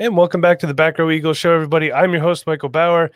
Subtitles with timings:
[0.00, 1.92] And welcome back to the Back Row Eagles show, everybody.
[1.92, 3.10] I'm your host, Michael Bauer.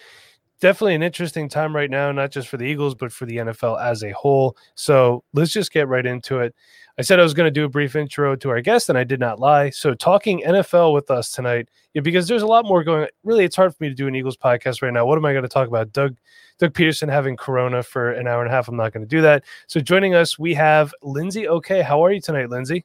[0.60, 3.80] Definitely an interesting time right now, not just for the Eagles, but for the NFL
[3.80, 4.56] as a whole.
[4.74, 6.56] So let's just get right into it.
[6.98, 9.04] I said I was going to do a brief intro to our guest, and I
[9.04, 9.70] did not lie.
[9.70, 13.06] So, talking NFL with us tonight, because there's a lot more going.
[13.22, 15.06] Really, it's hard for me to do an Eagles podcast right now.
[15.06, 15.92] What am I going to talk about?
[15.92, 16.16] Doug,
[16.58, 18.66] Doug Pederson having Corona for an hour and a half.
[18.66, 19.44] I'm not going to do that.
[19.68, 21.46] So, joining us, we have Lindsey.
[21.46, 22.84] Okay, how are you tonight, Lindsey?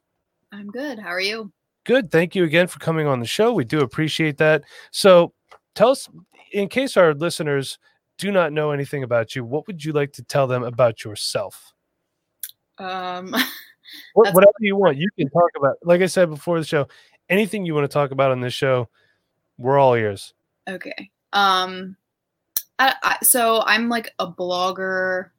[0.53, 0.99] I'm good.
[0.99, 1.51] How are you?
[1.87, 2.11] Good.
[2.11, 3.53] Thank you again for coming on the show.
[3.53, 4.65] We do appreciate that.
[4.91, 5.31] So,
[5.73, 6.09] tell us,
[6.51, 7.79] in case our listeners
[8.17, 11.73] do not know anything about you, what would you like to tell them about yourself?
[12.77, 13.33] Um.
[14.15, 15.77] What, whatever you want, you can talk about.
[15.81, 16.89] Like I said before the show,
[17.29, 18.89] anything you want to talk about on this show,
[19.57, 20.33] we're all ears.
[20.67, 21.09] Okay.
[21.31, 21.95] Um,
[22.79, 25.29] I, I, so I'm like a blogger,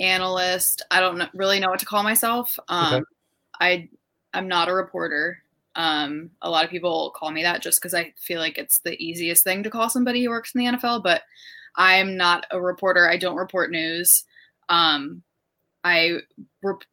[0.00, 0.82] analyst.
[0.90, 2.58] I don't know, really know what to call myself.
[2.68, 3.04] Um, okay.
[3.60, 3.88] I
[4.34, 5.43] I'm not a reporter.
[5.76, 8.96] Um, a lot of people call me that just because I feel like it's the
[9.02, 11.02] easiest thing to call somebody who works in the NFL.
[11.02, 11.22] But
[11.76, 13.08] I am not a reporter.
[13.08, 14.24] I don't report news.
[14.68, 15.22] Um,
[15.82, 16.18] I
[16.62, 16.84] rep-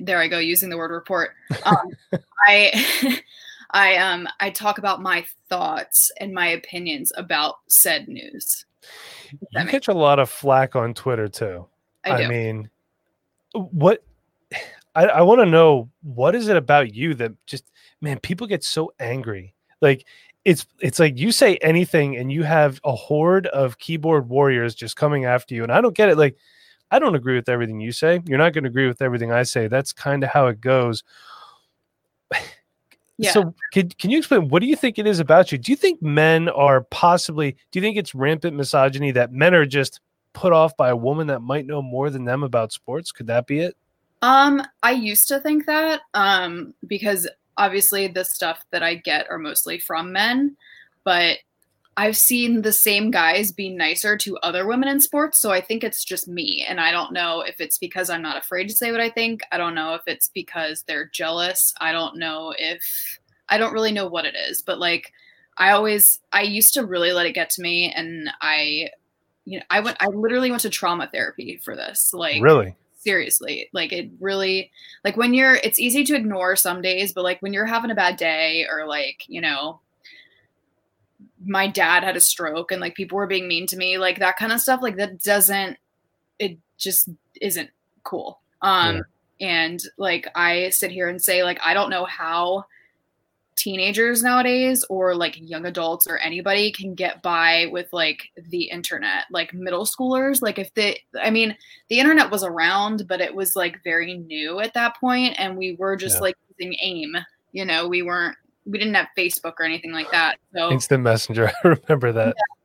[0.00, 1.30] there I go using the word report.
[1.64, 1.96] Um,
[2.46, 3.20] I
[3.72, 8.66] I um I talk about my thoughts and my opinions about said news.
[9.52, 11.66] You catch a lot of flack on Twitter too.
[12.04, 12.70] I, I mean,
[13.52, 14.02] what
[14.94, 17.64] I, I want to know what is it about you that just
[18.00, 20.06] man people get so angry like
[20.44, 24.96] it's it's like you say anything and you have a horde of keyboard warriors just
[24.96, 26.36] coming after you and I don't get it like
[26.90, 28.20] I don't agree with everything you say.
[28.26, 29.68] You're not going to agree with everything I say.
[29.68, 31.02] That's kind of how it goes.
[33.22, 33.32] Yeah.
[33.32, 35.58] So can, can you explain what do you think it is about you?
[35.58, 39.66] Do you think men are possibly do you think it's rampant misogyny that men are
[39.66, 40.00] just
[40.32, 43.12] put off by a woman that might know more than them about sports?
[43.12, 43.76] Could that be it?
[44.22, 47.28] Um, I used to think that um because
[47.60, 50.56] obviously the stuff that I get are mostly from men,
[51.04, 51.38] but
[51.96, 55.38] I've seen the same guys be nicer to other women in sports.
[55.40, 56.64] So I think it's just me.
[56.66, 59.42] And I don't know if it's because I'm not afraid to say what I think.
[59.52, 61.74] I don't know if it's because they're jealous.
[61.78, 62.82] I don't know if
[63.50, 64.62] I don't really know what it is.
[64.62, 65.12] But like
[65.58, 68.88] I always I used to really let it get to me and I
[69.44, 72.14] you know I went I literally went to trauma therapy for this.
[72.14, 72.76] Like Really?
[73.02, 74.70] Seriously like it really
[75.04, 77.94] like when you're it's easy to ignore some days but like when you're having a
[77.94, 79.80] bad day or like you know
[81.44, 84.36] my dad had a stroke and like people were being mean to me, like that
[84.36, 85.76] kind of stuff, like that doesn't
[86.38, 87.08] it just
[87.40, 87.70] isn't
[88.04, 88.40] cool.
[88.62, 89.02] Um
[89.38, 89.66] yeah.
[89.66, 92.66] and like I sit here and say like I don't know how
[93.60, 99.24] teenagers nowadays or like young adults or anybody can get by with like the internet
[99.30, 101.54] like middle schoolers like if the i mean
[101.88, 105.74] the internet was around but it was like very new at that point and we
[105.74, 106.22] were just yeah.
[106.22, 107.14] like using aim
[107.52, 110.38] you know we weren't we didn't have Facebook or anything like that.
[110.54, 111.50] So instant messenger.
[111.64, 112.34] I remember that.
[112.36, 112.59] Yeah.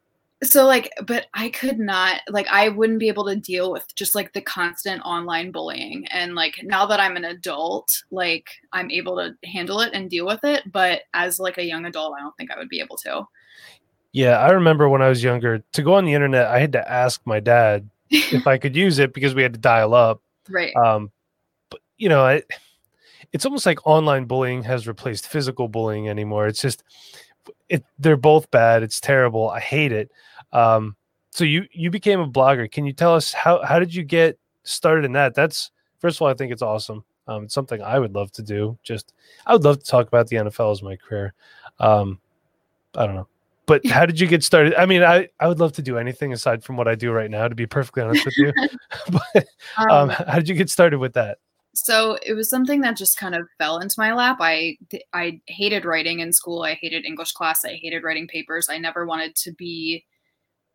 [0.45, 4.15] So like, but I could not like I wouldn't be able to deal with just
[4.15, 6.05] like the constant online bullying.
[6.07, 10.25] And like now that I'm an adult, like I'm able to handle it and deal
[10.25, 10.71] with it.
[10.71, 13.25] But as like a young adult, I don't think I would be able to.
[14.11, 16.89] Yeah, I remember when I was younger, to go on the internet, I had to
[16.91, 20.21] ask my dad if I could use it because we had to dial up.
[20.47, 20.75] Right.
[20.75, 21.11] Um,
[21.71, 22.43] but you know, I
[23.33, 26.45] it's almost like online bullying has replaced physical bullying anymore.
[26.45, 26.83] It's just
[27.67, 28.83] it they're both bad.
[28.83, 29.49] It's terrible.
[29.49, 30.11] I hate it.
[30.55, 30.95] Um,
[31.31, 32.71] so you you became a blogger.
[32.71, 35.35] Can you tell us how how did you get started in that?
[35.35, 37.03] That's first of all, I think it's awesome.
[37.27, 38.77] Um, it's something I would love to do.
[38.83, 39.13] Just
[39.45, 41.33] I would love to talk about the NFL as my career.
[41.79, 42.19] Um,
[42.95, 43.27] I don't know.
[43.65, 44.75] But how did you get started?
[44.75, 47.29] I mean, I, I would love to do anything aside from what I do right
[47.29, 48.53] now, to be perfectly honest with you.
[49.11, 49.45] but
[49.77, 51.39] um, um, how did you get started with that?
[51.75, 54.37] so it was something that just kind of fell into my lap.
[54.39, 54.77] I
[55.13, 56.63] I hated writing in school.
[56.63, 57.65] I hated English class.
[57.65, 58.67] I hated writing papers.
[58.69, 60.05] I never wanted to be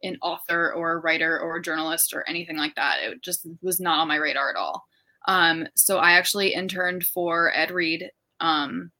[0.02, 2.99] an author or a writer or a journalist or anything like that.
[3.02, 4.87] It just was not on my radar at all.
[5.29, 8.11] Um, so I actually interned for Ed Reed
[8.41, 8.91] um,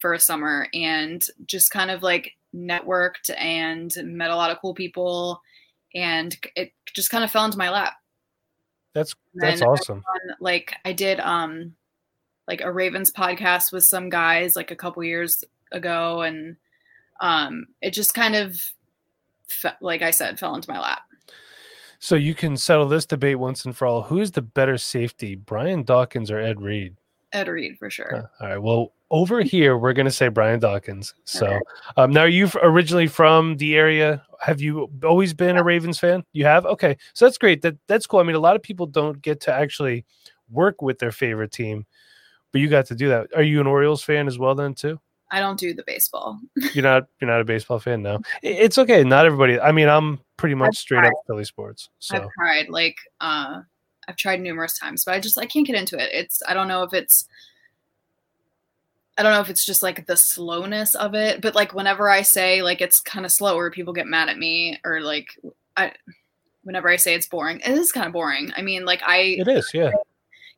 [0.00, 4.74] for a summer and just kind of like networked and met a lot of cool
[4.74, 5.40] people,
[5.94, 7.94] and it just kind of fell into my lap.
[8.94, 10.02] That's that's awesome.
[10.40, 11.74] like I did um
[12.48, 16.56] like a Ravens podcast with some guys like a couple years ago and
[17.20, 18.56] um it just kind of
[19.80, 21.02] like I said fell into my lap.
[21.98, 24.02] So you can settle this debate once and for all.
[24.02, 26.96] Who is the better safety, Brian Dawkins or Ed Reed?
[27.32, 28.14] Ed Reed for sure.
[28.14, 28.58] Uh, all right.
[28.58, 31.14] Well, over here we're going to say Brian Dawkins.
[31.24, 31.58] So
[31.96, 34.24] um, now, are you originally from the area?
[34.40, 36.24] Have you always been a Ravens fan?
[36.32, 36.66] You have.
[36.66, 37.62] Okay, so that's great.
[37.62, 38.20] That that's cool.
[38.20, 40.04] I mean, a lot of people don't get to actually
[40.50, 41.86] work with their favorite team,
[42.52, 43.28] but you got to do that.
[43.34, 45.00] Are you an Orioles fan as well then too?
[45.30, 46.38] I don't do the baseball.
[46.72, 48.20] You're not you're not a baseball fan, no.
[48.42, 49.02] It's okay.
[49.02, 49.58] Not everybody.
[49.58, 51.88] I mean, I'm pretty much I've straight up Philly sports.
[51.98, 53.60] So I've tried like uh
[54.08, 56.10] I've tried numerous times, but I just I can't get into it.
[56.12, 57.26] It's I don't know if it's
[59.18, 62.22] I don't know if it's just like the slowness of it, but like whenever I
[62.22, 65.28] say like it's kind of slower, people get mad at me or like
[65.76, 65.92] I
[66.62, 68.52] whenever I say it's boring, it is kind of boring.
[68.56, 69.90] I mean, like I it is, yeah.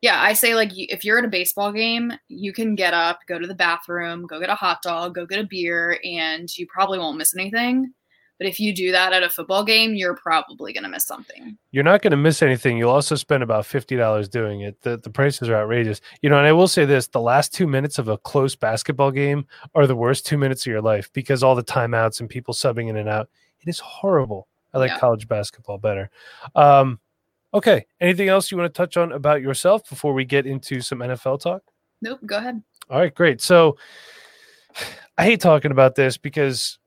[0.01, 3.39] Yeah, I say like if you're at a baseball game, you can get up, go
[3.39, 6.99] to the bathroom, go get a hot dog, go get a beer, and you probably
[6.99, 7.93] won't miss anything.
[8.39, 11.59] But if you do that at a football game, you're probably gonna miss something.
[11.73, 12.79] You're not going to miss anything.
[12.79, 14.81] You'll also spend about fifty dollars doing it.
[14.83, 16.01] The the prices are outrageous.
[16.23, 19.11] You know, and I will say this: the last two minutes of a close basketball
[19.11, 22.55] game are the worst two minutes of your life because all the timeouts and people
[22.55, 23.29] subbing in and out.
[23.61, 24.47] It is horrible.
[24.73, 24.99] I like Yeah.
[25.01, 26.09] college basketball better.
[26.55, 27.01] Um,
[27.59, 27.87] okay.
[28.01, 31.41] Anything else you want to touch on about yourself before we get into some NFL
[31.41, 31.63] talk?
[32.01, 32.63] Nope, go ahead.
[32.91, 33.41] All right, great.
[33.41, 33.77] So
[35.19, 36.79] I hate talking about this because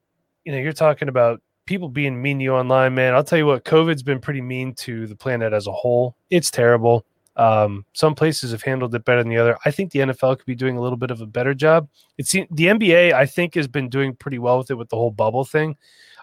[0.45, 3.13] you know you're talking about people being mean to you online, man.
[3.13, 6.15] I'll tell you what, COVID's been pretty mean to the planet as a whole.
[6.29, 7.05] It's terrible.
[7.35, 9.57] Um, some places have handled it better than the other.
[9.65, 11.87] I think the NFL could be doing a little bit of a better job.
[12.17, 15.11] It's the NBA, I think, has been doing pretty well with it with the whole
[15.11, 15.77] bubble thing.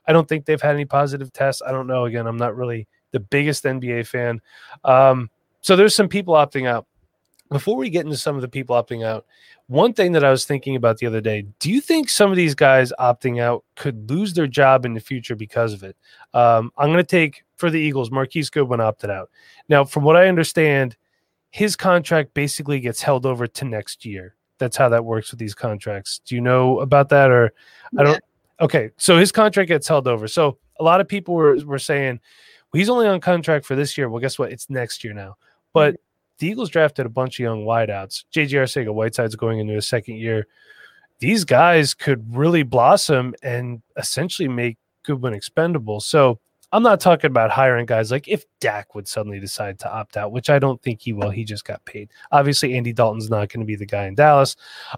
[0.06, 1.62] I don't think they've had any positive tests.
[1.67, 2.05] I don't know.
[2.05, 4.40] Again, I'm not really the biggest NBA fan.
[4.84, 6.87] Um, so there's some people opting out.
[7.50, 9.25] Before we get into some of the people opting out,
[9.69, 12.37] one thing that I was thinking about the other day, do you think some of
[12.37, 15.96] these guys opting out could lose their job in the future because of it?
[16.34, 19.31] Um, I'm going to take for the Eagles, Marquise Goodwin opted out.
[19.69, 20.96] Now, from what I understand,
[21.50, 24.37] his contract basically gets held over to next year.
[24.58, 26.20] That's how that works with these contracts.
[26.25, 27.52] Do you know about that or
[27.99, 28.20] I don't
[28.61, 30.28] okay, so his contract gets held over.
[30.28, 32.20] So a lot of people were, were saying,
[32.73, 34.09] well, he's only on contract for this year.
[34.09, 34.53] Well, guess what?
[34.53, 35.37] It's next year now.
[35.73, 35.97] But
[36.38, 38.25] the Eagles drafted a bunch of young wideouts.
[38.35, 40.47] JJ Arcega Whiteside's going into his second year.
[41.19, 46.00] These guys could really blossom and essentially make Goodwin expendable.
[46.00, 46.38] So
[46.70, 50.32] I'm not talking about hiring guys like if Dak would suddenly decide to opt out,
[50.32, 51.31] which I don't think he will.
[51.31, 52.11] He just got paid.
[52.31, 54.55] Obviously, Andy Dalton's not going to be the guy in Dallas.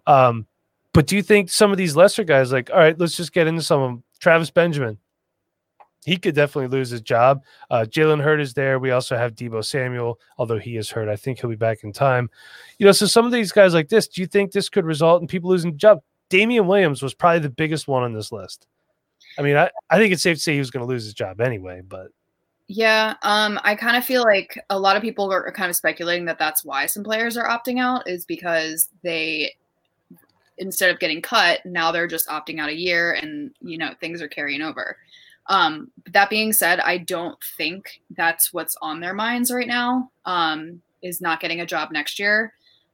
[0.07, 0.47] Um,
[0.93, 3.47] but do you think some of these lesser guys, like, all right, let's just get
[3.47, 4.03] into some of them.
[4.19, 4.99] Travis Benjamin,
[6.05, 7.43] he could definitely lose his job.
[7.71, 8.79] Uh, Jalen Hurd is there.
[8.79, 11.09] We also have Deebo Samuel, although he is hurt.
[11.09, 12.31] I think he'll be back in time.
[12.79, 15.21] You know, so some of these guys like this, do you think this could result
[15.21, 16.01] in people losing job?
[16.31, 18.67] Damien Williams was probably the biggest one on this list.
[19.39, 21.15] I mean, I, I think it's safe to say he was going to lose his
[21.15, 22.09] job anyway, but
[22.67, 26.25] Yeah, um, I kind of feel like a lot of people are kind of speculating
[26.27, 29.55] that that's why some players are opting out is because they,
[30.59, 34.23] instead of getting cut, now they're just opting out a year, and you know things
[34.23, 34.97] are carrying over.
[35.51, 40.11] Um, that being said, I don't think that's what's on their minds right now.
[40.25, 42.53] Um, is not getting a job next year,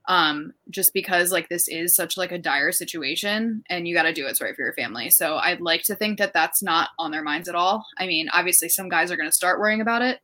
[0.08, 4.12] um, just because like this is such like a dire situation, and you got to
[4.12, 5.10] do what's right for your family.
[5.10, 7.84] So I'd like to think that that's not on their minds at all.
[7.98, 10.20] I mean, obviously, some guys are going to start worrying about it,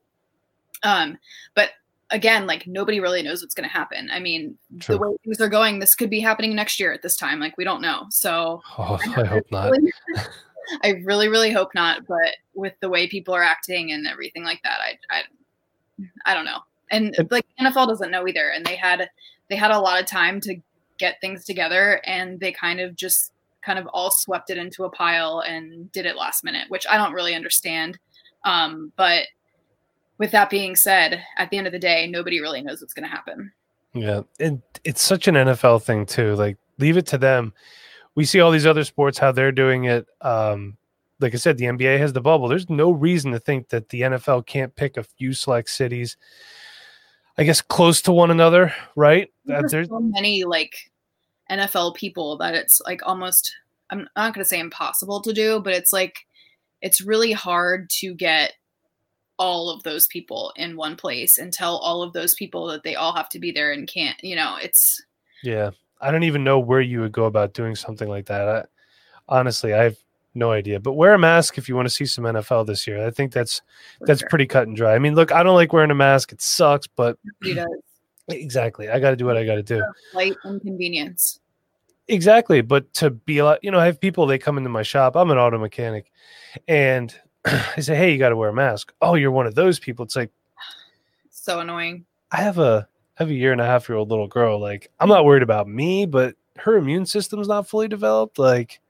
[0.82, 1.18] um,
[1.54, 1.70] but
[2.10, 4.08] again, like nobody really knows what's going to happen.
[4.10, 4.94] I mean, True.
[4.94, 7.40] the way things are going, this could be happening next year at this time.
[7.40, 8.06] Like we don't know.
[8.10, 9.70] So oh, I hope not.
[9.72, 9.92] really-
[10.82, 12.06] I really, really hope not.
[12.06, 15.22] But with the way people are acting and everything like that, I, I,
[16.26, 16.60] I don't know.
[16.90, 18.50] And like NFL doesn't know either.
[18.50, 19.08] And they had,
[19.48, 20.56] they had a lot of time to
[20.98, 23.32] get things together, and they kind of just
[23.64, 26.96] kind of all swept it into a pile and did it last minute, which I
[26.96, 27.98] don't really understand.
[28.44, 29.26] Um, but
[30.18, 33.08] with that being said, at the end of the day, nobody really knows what's going
[33.08, 33.52] to happen.
[33.94, 36.34] Yeah, and it's such an NFL thing too.
[36.34, 37.52] Like, leave it to them.
[38.14, 40.06] We see all these other sports how they're doing it.
[40.20, 40.76] Um,
[41.20, 42.48] like I said, the NBA has the bubble.
[42.48, 46.16] There's no reason to think that the NFL can't pick a few select cities.
[47.38, 49.32] I guess close to one another, right?
[49.46, 50.90] There's there's so many like
[51.50, 53.54] NFL people that it's like almost
[53.90, 56.26] I'm not going to say impossible to do, but it's like
[56.82, 58.54] it's really hard to get
[59.38, 62.94] all of those people in one place and tell all of those people that they
[62.94, 65.02] all have to be there and can't, you know, it's
[65.42, 65.70] yeah.
[66.02, 68.48] I don't even know where you would go about doing something like that.
[68.48, 68.64] I,
[69.28, 69.96] honestly, I have
[70.34, 70.80] no idea.
[70.80, 73.06] But wear a mask if you want to see some NFL this year.
[73.06, 73.62] I think that's
[73.98, 74.28] for that's sure.
[74.28, 74.94] pretty cut and dry.
[74.94, 76.32] I mean, look, I don't like wearing a mask.
[76.32, 77.18] It sucks, but
[78.28, 79.82] exactly, I got to do what I got to do.
[80.14, 81.40] Light inconvenience.
[82.08, 84.82] Exactly, but to be a lot, you know, I have people they come into my
[84.82, 85.16] shop.
[85.16, 86.10] I'm an auto mechanic,
[86.66, 89.78] and I say, "Hey, you got to wear a mask." Oh, you're one of those
[89.78, 90.04] people.
[90.04, 90.30] It's like
[91.30, 92.06] So annoying.
[92.30, 92.88] I have a
[93.22, 94.58] I have a year and a half year old little girl.
[94.58, 98.38] Like I'm not worried about me, but her immune system's not fully developed.
[98.38, 98.80] Like,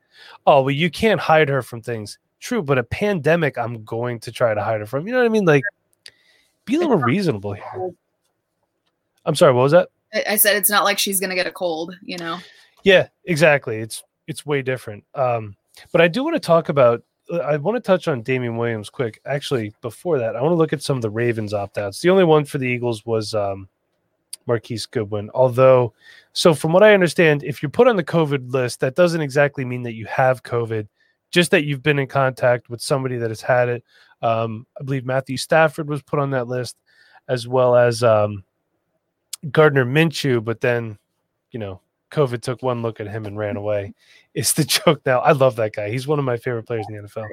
[0.46, 2.18] oh, well, you can't hide her from things.
[2.40, 5.06] True, but a pandemic, I'm going to try to hide her from.
[5.06, 5.44] You know what I mean?
[5.44, 5.62] Like,
[6.64, 7.92] be a little reasonable here.
[9.24, 9.52] I'm sorry.
[9.52, 9.88] What was that?
[10.26, 12.38] I, said it's not like she's going to get a cold, you know.
[12.82, 13.78] Yeah, exactly.
[13.78, 15.04] It's it's way different.
[15.14, 15.56] Um,
[15.92, 17.02] but I do want to talk about.
[17.32, 19.20] uh, I want to touch on Damien Williams quick.
[19.24, 22.00] Actually, before that, I want to look at some of the Ravens opt outs.
[22.00, 23.68] The only one for the Eagles was um,
[24.46, 25.30] Marquise Goodwin.
[25.34, 25.92] Although,
[26.32, 29.64] so from what I understand, if you're put on the COVID list, that doesn't exactly
[29.64, 30.88] mean that you have COVID,
[31.30, 33.84] just that you've been in contact with somebody that has had it.
[34.22, 36.76] Um, I believe Matthew Stafford was put on that list,
[37.28, 38.44] as well as um,
[39.50, 40.44] Gardner Minshew.
[40.44, 40.98] But then,
[41.50, 41.80] you know,
[42.12, 43.94] COVID took one look at him and ran away.
[44.34, 45.20] It's the joke now.
[45.20, 45.90] I love that guy.
[45.90, 47.28] He's one of my favorite players in the NFL.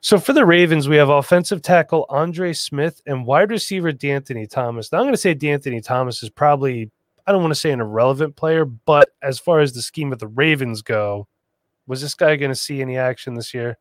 [0.00, 4.92] So for the Ravens, we have offensive tackle Andre Smith and wide receiver De'Anthony Thomas.
[4.92, 6.90] Now I'm going to say De'Anthony Thomas is probably
[7.26, 10.18] I don't want to say an irrelevant player, but as far as the scheme of
[10.18, 11.28] the Ravens go,
[11.86, 13.76] was this guy going to see any action this year?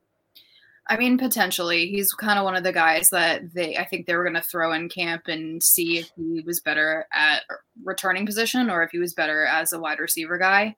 [0.90, 1.88] I mean, potentially.
[1.88, 4.42] He's kind of one of the guys that they I think they were going to
[4.42, 7.44] throw in camp and see if he was better at
[7.84, 10.76] returning position or if he was better as a wide receiver guy.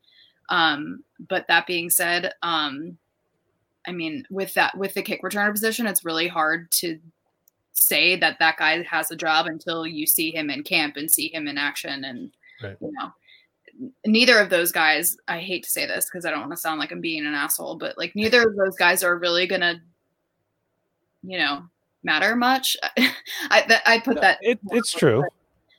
[0.49, 2.97] Um, but that being said, um,
[3.87, 6.99] I mean, with that with the kick returner position, it's really hard to
[7.73, 11.33] say that that guy has a job until you see him in camp and see
[11.33, 12.31] him in action and
[12.61, 12.75] Right.
[12.81, 13.13] you know
[14.05, 16.77] neither of those guys i hate to say this because i don't want to sound
[16.77, 19.81] like i'm being an asshole but like neither of those guys are really gonna
[21.23, 21.63] you know
[22.03, 25.23] matter much i that, i put that It, it's true.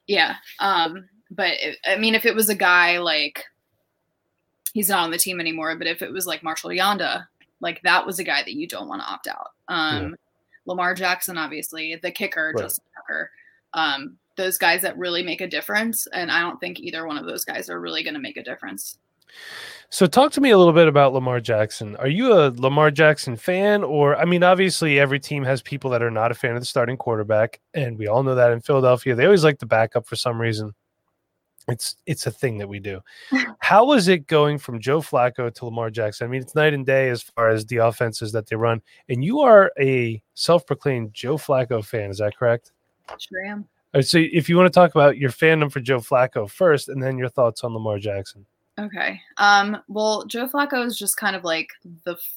[0.07, 3.45] yeah um but it, i mean if it was a guy like
[4.73, 7.27] he's not on the team anymore but if it was like marshal yanda
[7.61, 10.15] like that was a guy that you don't want to opt out um
[10.67, 12.63] lamar jackson obviously the kicker Right.
[12.63, 13.31] justin tucker
[13.75, 17.27] um those guys that really make a difference and i don't think either one of
[17.27, 18.99] those guys are really going to make a difference
[19.91, 21.95] So talk to me a little bit about Lamar Jackson.
[21.97, 26.03] Are you a Lamar Jackson fan or I mean obviously every team has people that
[26.03, 29.15] are not a fan of the starting quarterback and we all know that in Philadelphia
[29.15, 30.73] they always like the backup for some reason.
[31.69, 33.01] It's it's a thing that we do.
[33.59, 36.27] How was it going from Joe Flacco to Lamar Jackson?
[36.27, 39.25] I mean it's night and day as far as the offenses that they run and
[39.25, 42.73] you are a self-proclaimed Joe Flacco fan, is that correct?
[43.19, 43.59] sure am
[43.95, 46.89] All right, so if you want to talk about your fandom for Joe Flacco first
[46.89, 48.47] and then your thoughts on Lamar Jackson.
[48.79, 49.21] Okay.
[49.37, 51.69] Um, well, Joe Flacco is just kind of like
[52.05, 52.35] the f-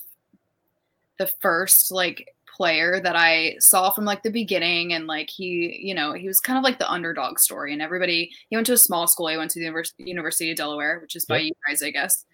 [1.19, 5.93] the first like player that I saw from like the beginning, and like he, you
[5.93, 8.29] know, he was kind of like the underdog story, and everybody.
[8.49, 9.27] He went to a small school.
[9.27, 11.45] He went to the Univers- University of Delaware, which is by Yep.
[11.45, 12.25] you guys, I guess.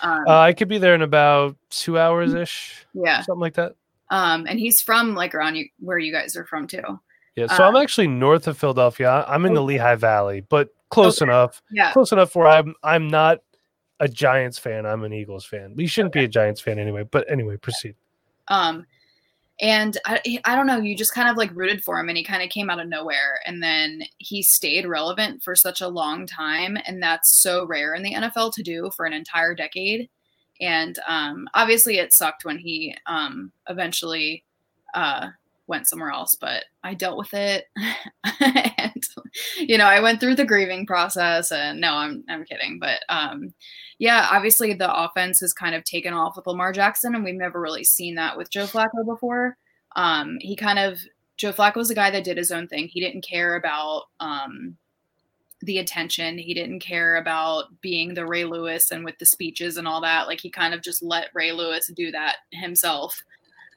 [0.00, 3.20] Um, Uh, I could be there in about two hours ish, yeah.
[3.22, 3.74] something like that.
[4.10, 6.82] Um, and he's from like around you where you guys are from too.
[7.34, 9.24] Yeah, so Uh, I'm actually north of Philadelphia.
[9.28, 11.30] I'm in the Lehigh Valley, but close Okay.
[11.30, 11.60] enough.
[11.70, 11.92] Yeah.
[11.92, 13.40] Close enough where I'm I'm not
[14.00, 14.86] a Giants fan.
[14.86, 15.74] I'm an Eagles fan.
[15.74, 17.02] We shouldn't be a Giants fan anyway.
[17.10, 17.94] But anyway, proceed.
[18.48, 18.86] Um,
[19.60, 22.24] and I, I don't know, you just kind of like rooted for him and he
[22.24, 23.40] kind of came out of nowhere.
[23.46, 26.76] And then he stayed relevant for such a long time.
[26.86, 30.10] And that's so rare in the NFL to do for an entire decade.
[30.60, 34.44] And um, obviously it sucked when he um, eventually
[34.94, 35.28] uh,
[35.66, 37.64] went somewhere else, but I dealt with it.
[38.40, 39.02] and,
[39.58, 42.78] you know, I went through the grieving process and no, I'm, I'm kidding.
[42.80, 43.52] But um,
[43.98, 47.60] yeah, obviously the offense has kind of taken off with Lamar Jackson, and we've never
[47.60, 49.56] really seen that with Joe Flacco before.
[49.96, 51.00] Um, he kind of
[51.36, 52.88] Joe Flacco was a guy that did his own thing.
[52.88, 54.76] He didn't care about um,
[55.62, 56.38] the attention.
[56.38, 60.26] He didn't care about being the Ray Lewis and with the speeches and all that.
[60.26, 63.22] Like he kind of just let Ray Lewis do that himself.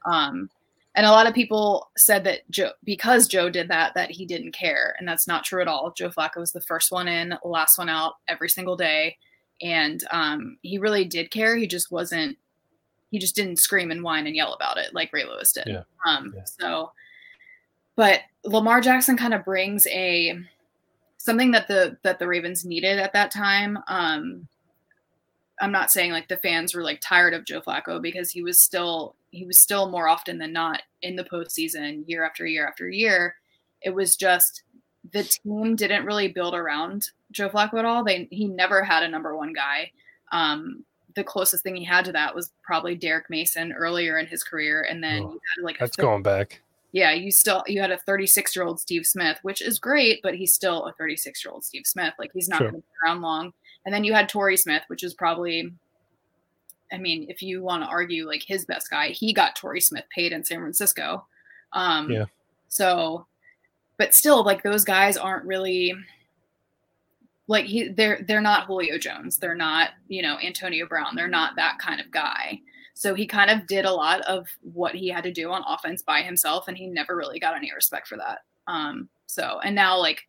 [0.06, 0.50] Um,
[0.96, 4.54] and a lot of people said that Joe, because Joe did that, that he didn't
[4.54, 5.92] care, and that's not true at all.
[5.92, 9.18] Joe Flacco was the first one in, last one out every single day
[9.62, 11.56] and um, he really did care.
[11.56, 12.38] He just wasn't.
[13.12, 15.66] He just didn't scream and whine and yell about it like Ray Lewis did.
[15.68, 15.84] Yeah.
[16.06, 16.44] Um, Yeah.
[16.46, 16.92] So,
[17.96, 20.40] but Lamar Jackson kind of brings a
[21.18, 23.80] something that the that the Ravens needed at that time.
[23.88, 24.48] Um,
[25.60, 28.62] I'm not saying like the fans were like tired of Joe Flacco because he was
[28.62, 32.90] still he was still more often than not in the postseason year after year after
[32.90, 33.36] year.
[33.82, 34.64] It was just
[35.12, 38.04] the team didn't really build around Joe Flacco at all.
[38.04, 39.92] They he never had a number one guy.
[40.32, 40.84] Um,
[41.16, 44.86] the closest thing he had to that was probably Derrick Mason earlier in his career,
[44.90, 46.62] and then Oh, you had like That's going back.
[46.92, 50.36] yeah, you still you had a 36 year old Steve Smith, which is great, but
[50.36, 52.14] he's still a 36 year old Steve Smith.
[52.20, 52.72] Like he's not Sure.
[52.72, 53.54] going to be around long.
[53.86, 55.72] And then you had Torrey Smith, which is probably,
[56.92, 60.06] I mean, if you want to argue like his best guy, he got Torrey Smith
[60.14, 61.26] paid in San Francisco.
[61.74, 62.26] Um, Yeah.
[62.68, 63.26] So,
[63.98, 65.94] but still, like those guys aren't really
[67.48, 69.38] like he they're they're not Julio Jones.
[69.38, 71.16] They're not you know Antonio Brown.
[71.16, 72.60] They're not that kind of guy.
[72.94, 76.02] So he kind of did a lot of what he had to do on offense
[76.02, 78.40] by himself, and he never really got any respect for that.
[78.68, 80.28] Um, so and now like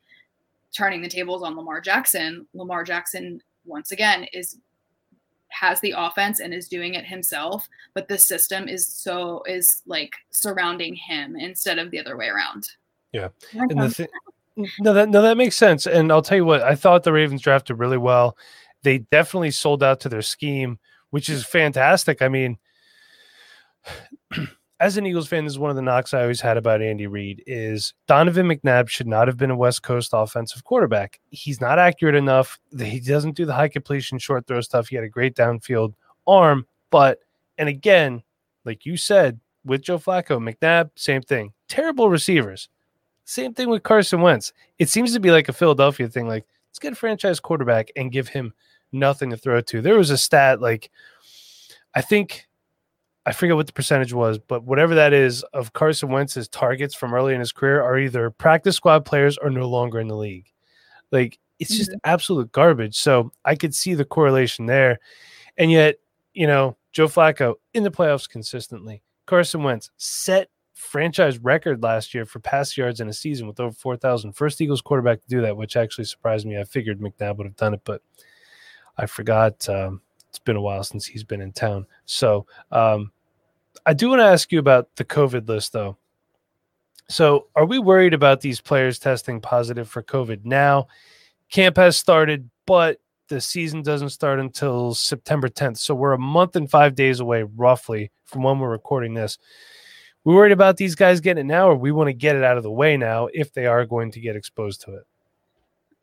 [0.74, 4.56] turning the tables on Lamar Jackson, Lamar Jackson once again is
[5.60, 10.14] has the offense and is doing it himself, but the system is so is like
[10.30, 12.66] surrounding him instead of the other way around.
[13.12, 13.28] Yeah.
[13.52, 14.08] And the thing
[14.80, 15.86] no, that no, that makes sense.
[15.86, 18.36] And I'll tell you what, I thought the Ravens drafted really well.
[18.82, 20.78] They definitely sold out to their scheme,
[21.10, 22.22] which is fantastic.
[22.22, 22.56] I mean,
[24.80, 27.06] as an Eagles fan, this is one of the knocks I always had about Andy
[27.06, 31.20] Reid is Donovan McNabb should not have been a West Coast offensive quarterback.
[31.28, 32.58] He's not accurate enough.
[32.76, 34.88] He doesn't do the high completion, short throw stuff.
[34.88, 35.92] He had a great downfield
[36.26, 37.18] arm, but
[37.58, 38.22] and again,
[38.64, 41.52] like you said, with Joe Flacco, McNabb, same thing.
[41.68, 42.70] Terrible receivers.
[43.26, 44.54] Same thing with Carson Wentz.
[44.78, 46.26] It seems to be like a Philadelphia thing.
[46.26, 48.54] Like, let's get a franchise quarterback and give him
[48.92, 49.82] nothing to throw to.
[49.82, 50.90] There was a stat like,
[51.94, 52.48] I think
[53.26, 57.14] I forget what the percentage was, but whatever that is of Carson Wentz's targets from
[57.14, 60.46] early in his career are either practice squad players or no longer in the league.
[61.12, 62.10] Like it's just mm-hmm.
[62.10, 62.96] absolute garbage.
[62.96, 64.98] So I could see the correlation there.
[65.58, 65.96] And yet,
[66.32, 69.02] you know, Joe Flacco in the playoffs consistently.
[69.26, 73.74] Carson Wentz set franchise record last year for pass yards in a season with over
[73.74, 74.32] 4,000.
[74.32, 76.58] First Eagles quarterback to do that, which actually surprised me.
[76.58, 78.00] I figured McNabb would have done it, but
[78.96, 79.68] I forgot.
[79.68, 80.00] Um,
[80.30, 81.86] it's been a while since he's been in town.
[82.06, 83.10] So um,
[83.84, 85.96] I do want to ask you about the COVID list, though.
[87.08, 90.86] So are we worried about these players testing positive for COVID now?
[91.50, 95.78] Camp has started, but the season doesn't start until September 10th.
[95.78, 99.38] So we're a month and five days away, roughly, from when we're recording this.
[100.22, 102.56] We worried about these guys getting it now, or we want to get it out
[102.56, 105.06] of the way now if they are going to get exposed to it?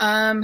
[0.01, 0.43] Um,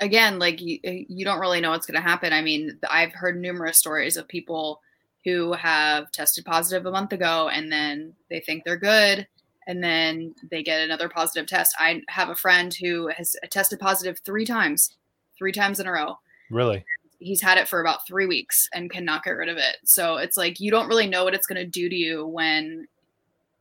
[0.00, 2.32] again, like you, eh, you don't really know what's going to happen.
[2.32, 4.80] I mean, I've heard numerous stories of people
[5.24, 9.26] who have tested positive a month ago and then they think they're good
[9.66, 11.76] and then they get another positive test.
[11.78, 14.96] I have a friend who has tested positive three times,
[15.38, 16.18] three times in a row.
[16.50, 16.84] Really?
[17.18, 19.76] He's had it for about three weeks and cannot get rid of it.
[19.84, 22.88] So it's like you don't really know what it's going to do to you when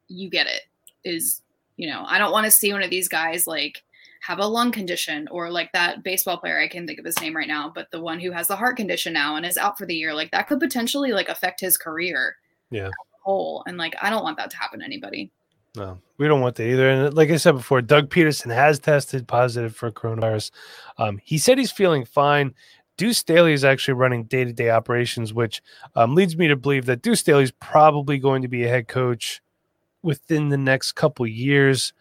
[0.08, 0.62] you get it.
[1.04, 1.42] Is,
[1.76, 3.84] you know, I don't want to see one of these guys like
[4.22, 7.36] have a lung condition or like that baseball player i can't think of his name
[7.36, 9.86] right now but the one who has the heart condition now and is out for
[9.86, 12.36] the year like that could potentially like affect his career
[12.72, 12.90] yeah.
[13.22, 15.32] whole and like i don't want that to happen to anybody.
[15.76, 19.28] No we don't want that either and like i said before doug Pederson has tested
[19.28, 20.52] positive for coronavirus.
[20.98, 22.54] Um, he said he's feeling fine.
[23.00, 25.62] Deuce Staley is actually running day to day operations, which
[25.96, 28.90] um, leads me to believe that Deuce Staley is probably going to be a head
[28.90, 29.42] coach
[30.02, 31.94] within the next couple years.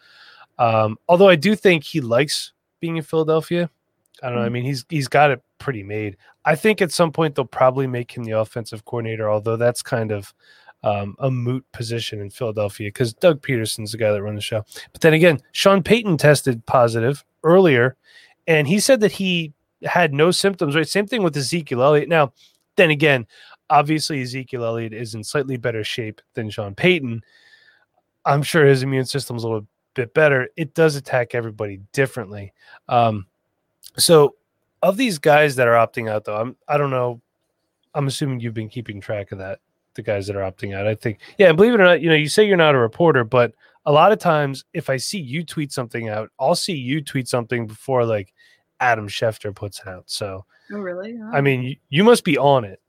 [0.59, 3.71] Um, although I do think he likes being in Philadelphia.
[4.23, 4.43] I don't know.
[4.43, 4.55] I mm-hmm.
[4.55, 6.17] mean, he's he's got it pretty made.
[6.45, 10.11] I think at some point they'll probably make him the offensive coordinator, although that's kind
[10.11, 10.35] of
[10.83, 14.65] um, a moot position in Philadelphia because Doug Pederson's the guy that runs the show.
[14.93, 17.97] But then again, Sean Payton tested positive earlier,
[18.47, 19.53] and he said that he
[19.85, 20.75] had no symptoms.
[20.75, 22.09] Right, same thing with Ezekiel Elliott.
[22.09, 22.33] Now,
[22.77, 23.27] then again,
[23.71, 27.23] obviously Ezekiel Elliott is in slightly better shape than Sean Payton.
[28.25, 29.67] I'm sure his immune system's a little
[29.99, 32.53] bit better, it does attack everybody differently.
[32.89, 33.27] Um,
[33.97, 34.37] so,
[34.81, 37.21] of these guys that are opting out, though, I'm I don't know.
[37.95, 39.59] I'm assuming you've been keeping track of that.
[39.95, 41.49] The guys that are opting out, I think, yeah.
[41.49, 43.53] and Believe it or not, you know, you say you're not a reporter, but
[43.85, 47.27] a lot of times, if I see you tweet something out, I'll see you tweet
[47.27, 48.33] something before like
[48.79, 50.05] Adam Schefter puts it out.
[50.07, 51.19] So, oh really?
[51.21, 51.31] Oh.
[51.33, 52.81] I mean, you, you must be on it.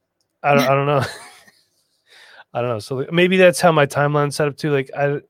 [0.43, 1.03] I don't, I don't know.
[2.53, 2.79] I don't know.
[2.79, 4.71] So maybe that's how my timeline set up too.
[4.71, 5.21] Like I,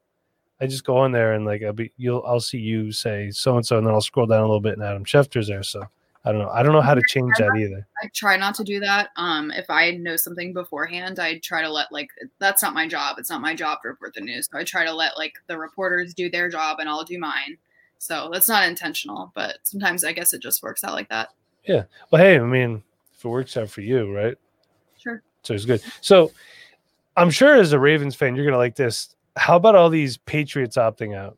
[0.61, 3.55] I just go on there and like I'll be you'll I'll see you say so
[3.55, 5.63] and so, and then I'll scroll down a little bit and Adam Schefter's there.
[5.63, 5.83] So
[6.25, 6.49] I don't know.
[6.49, 7.87] I don't know how to change that either.
[8.03, 9.09] I try not to do that.
[9.15, 13.17] Um, if I know something beforehand, I try to let like that's not my job.
[13.19, 14.49] It's not my job to report the news.
[14.51, 17.57] So I try to let like the reporters do their job and I'll do mine.
[17.99, 21.29] So that's not intentional, but sometimes I guess it just works out like that.
[21.65, 21.83] Yeah.
[22.11, 22.83] Well, hey, I mean,
[23.17, 24.37] if it works out for you, right?
[24.97, 25.21] Sure.
[25.43, 25.81] So it's good.
[26.01, 26.31] So
[27.15, 30.75] I'm sure as a Ravens fan, you're gonna like this how about all these Patriots
[30.77, 31.37] opting out?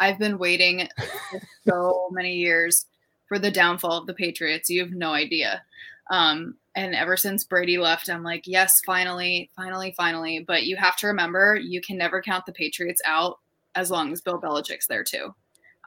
[0.00, 0.88] I've been waiting
[1.68, 2.86] so many years
[3.26, 4.70] for the downfall of the Patriots.
[4.70, 5.62] You have no idea.
[6.10, 10.44] Um, and ever since Brady left, I'm like, yes, finally, finally, finally.
[10.46, 13.38] But you have to remember, you can never count the Patriots out
[13.74, 15.34] as long as Bill Belichick's there too.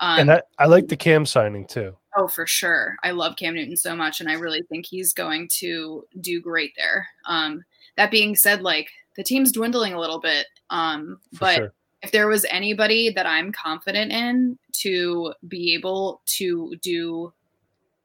[0.01, 1.95] Um, and I, I like the Cam signing too.
[2.15, 2.97] Oh, for sure.
[3.03, 6.73] I love Cam Newton so much, and I really think he's going to do great
[6.75, 7.07] there.
[7.25, 7.63] Um,
[7.97, 10.47] that being said, like the team's dwindling a little bit.
[10.69, 11.73] Um, but sure.
[12.01, 17.33] if there was anybody that I'm confident in to be able to do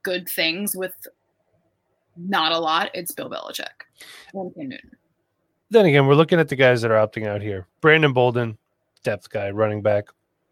[0.02, 0.94] good things with
[2.16, 3.84] not a lot, it's Bill Belichick
[4.34, 4.90] and Cam Newton.
[5.70, 7.66] Then again, we're looking at the guys that are opting out here.
[7.80, 8.56] Brandon Bolden,
[9.02, 10.06] depth guy, running back.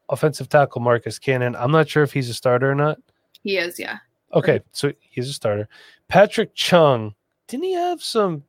[0.09, 1.57] Offensive tackle Marcus Cannon.
[1.57, 2.99] I'm not sure if he's a starter or not.
[3.43, 3.99] He is, yeah.
[4.35, 5.69] Okay, so he's a starter.
[6.09, 7.14] Patrick Chung,
[7.47, 8.43] didn't he have some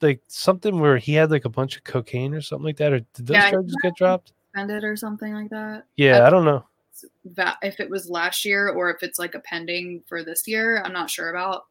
[0.00, 3.00] like something where he had like a bunch of cocaine or something like that, or
[3.00, 4.32] did those Yeah, charges get dropped?
[4.52, 5.84] Suspended or something like that.
[5.96, 6.64] Yeah, I don't know.
[7.62, 10.92] If it was last year or if it's like a pending for this year, I'm
[10.92, 11.66] not sure about.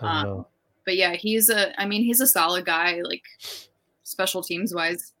[0.00, 0.46] I don't Um, know.
[0.84, 1.80] But yeah, he's a.
[1.80, 3.22] I mean, he's a solid guy, like
[4.02, 5.12] special teams wise.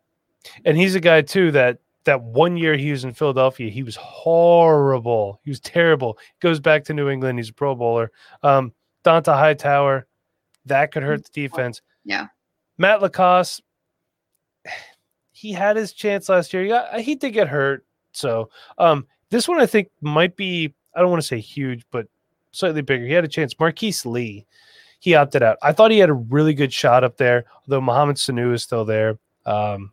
[0.64, 3.94] And he's a guy too that that one year he was in Philadelphia, he was
[3.94, 5.40] horrible.
[5.44, 6.18] He was terrible.
[6.40, 7.38] Goes back to New England.
[7.38, 8.10] He's a Pro Bowler.
[8.42, 8.72] Um,
[9.04, 10.06] Dont'a Hightower,
[10.66, 11.80] that could hurt the defense.
[12.04, 12.26] Yeah.
[12.82, 13.62] Matt LaCosse,
[15.30, 16.64] he had his chance last year.
[16.64, 17.86] He got he did get hurt.
[18.10, 22.08] So um, this one I think might be I don't want to say huge, but
[22.50, 23.06] slightly bigger.
[23.06, 23.54] He had a chance.
[23.60, 24.46] Marquise Lee,
[24.98, 25.58] he opted out.
[25.62, 28.84] I thought he had a really good shot up there, although Mohamed Sanu is still
[28.84, 29.16] there.
[29.46, 29.92] Um,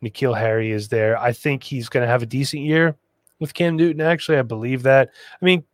[0.00, 1.18] N'Keal Harry is there.
[1.18, 2.96] I think he's going to have a decent year
[3.40, 4.00] with Cam Newton.
[4.00, 5.10] Actually, I believe that.
[5.40, 5.64] I mean,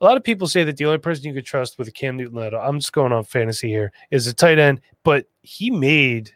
[0.00, 2.16] a lot of people say that the only person you could trust with a Cam
[2.16, 6.32] Newton led, I'm just going on fantasy here, is a tight end, but he made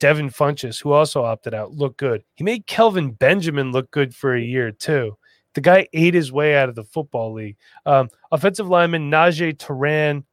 [0.00, 2.24] Devin Funchess, who also opted out, look good.
[2.34, 5.16] He made Kelvin Benjamin look good for a year, too.
[5.54, 7.56] The guy ate his way out of the football league.
[7.84, 10.24] Um, offensive lineman Najee Toran.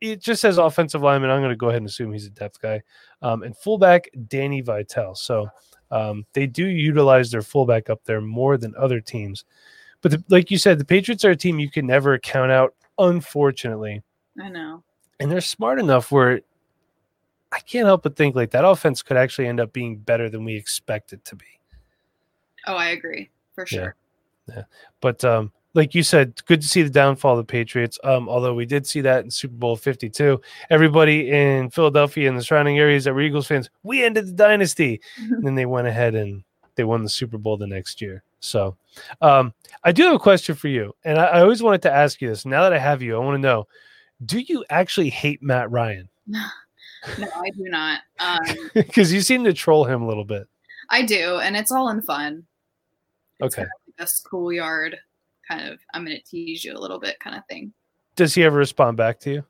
[0.00, 1.30] It just says offensive lineman.
[1.30, 2.82] I'm going to go ahead and assume he's a depth guy.
[3.22, 5.14] Um, and fullback Danny Vitale.
[5.14, 5.48] So
[5.90, 9.44] um, they do utilize their fullback up there more than other teams.
[10.02, 12.74] But the, like you said, the Patriots are a team you can never count out,
[12.98, 14.02] unfortunately.
[14.40, 14.82] I know.
[15.18, 16.40] And they're smart enough where
[17.52, 20.44] I can't help but think like that offense could actually end up being better than
[20.44, 21.46] we expect it to be.
[22.66, 23.96] Oh, I agree for sure.
[24.48, 24.54] Yeah.
[24.54, 24.68] sure.
[25.00, 27.98] But um, like you said, good to see the downfall of the Patriots.
[28.02, 30.40] Um, although we did see that in Super Bowl 52.
[30.70, 35.00] Everybody in Philadelphia and the surrounding areas that were Eagles fans, we ended the dynasty.
[35.18, 36.42] and then they went ahead and
[36.76, 38.22] they won the Super Bowl the next year.
[38.40, 38.76] So
[39.20, 40.94] um, I do have a question for you.
[41.04, 42.46] And I, I always wanted to ask you this.
[42.46, 43.66] Now that I have you, I want to know
[44.24, 46.08] do you actually hate Matt Ryan?
[46.26, 46.38] no,
[47.18, 48.00] I do not.
[48.18, 48.40] Um,
[48.74, 50.46] Because you seem to troll him a little bit.
[50.88, 52.44] I do, and it's all in fun.
[53.40, 53.62] It's Okay.
[53.62, 54.96] kind of like a schoolyard
[55.46, 55.80] kind of.
[55.92, 57.72] I'm going to tease you a little bit, kind of thing.
[58.14, 59.44] Does he ever respond back to you?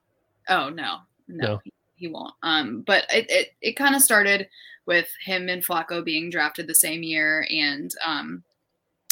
[0.49, 1.61] Oh no, no, No.
[1.63, 2.35] He, he won't.
[2.43, 4.49] Um, but it it, it kind of started
[4.87, 8.45] with him and Flacco being drafted the same year, and um,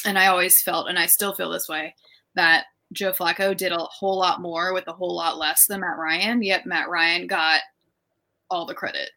[0.05, 1.95] and I always felt, and I still feel this way,
[2.35, 5.99] that Joe Flacco did a whole lot more with a whole lot less than Matt
[5.99, 6.43] Ryan.
[6.43, 7.61] Yet Matt Ryan got
[8.51, 9.11] all the credit,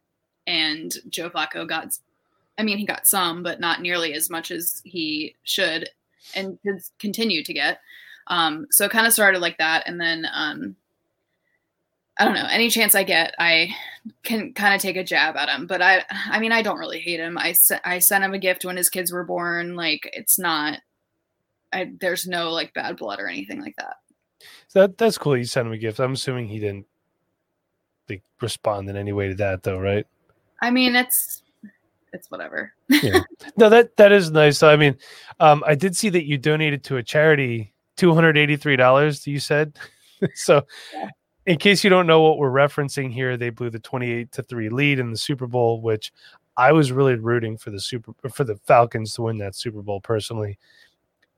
[0.48, 1.90] and Joe Flacco got,
[2.58, 5.90] I mean, he got some, but not nearly as much as he should,
[6.34, 7.82] and could continue to get.
[8.28, 10.76] Um, so it kind of started like that, and then um,
[12.20, 12.48] I don't know.
[12.50, 13.76] Any chance I get, I
[14.24, 15.68] can kind of take a jab at him.
[15.68, 17.38] But I, I mean, I don't really hate him.
[17.38, 17.54] I,
[17.84, 19.76] I sent him a gift when his kids were born.
[19.76, 20.80] Like it's not,
[21.72, 23.98] I there's no like bad blood or anything like that.
[24.68, 25.38] So that, that's cool.
[25.38, 26.00] You sent him a gift.
[26.00, 26.86] I'm assuming he didn't
[28.10, 30.06] like respond in any way to that, though, right?
[30.62, 31.44] I mean, it's,
[32.14, 32.74] it's whatever.
[32.90, 33.22] yeah.
[33.58, 34.62] No, that that is nice.
[34.64, 34.96] I mean,
[35.40, 39.26] um, I did see that you donated to a charity two hundred eighty three dollars.
[39.28, 39.78] You said
[40.34, 40.64] so.
[40.94, 41.10] Yeah.
[41.48, 44.44] In case you don't know what we're referencing here, they blew the twenty eight to
[44.44, 46.12] three lead in the Super Bowl, which
[46.58, 50.02] I was really rooting for the super for the Falcons to win that Super Bowl
[50.02, 50.60] personally.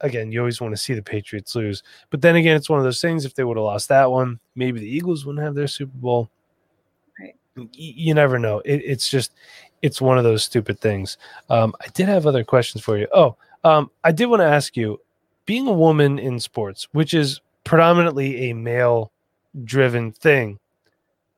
[0.01, 2.85] Again, you always want to see the Patriots lose, but then again, it's one of
[2.85, 3.23] those things.
[3.23, 6.29] If they would have lost that one, maybe the Eagles wouldn't have their Super Bowl.
[7.19, 7.35] Right.
[7.73, 8.59] You never know.
[8.65, 9.33] It, it's just
[9.81, 11.17] it's one of those stupid things.
[11.49, 13.07] Um, I did have other questions for you.
[13.13, 14.99] Oh, um, I did want to ask you,
[15.45, 18.53] being a woman in sports, which is predominantly a
[19.53, 20.59] male-driven thing,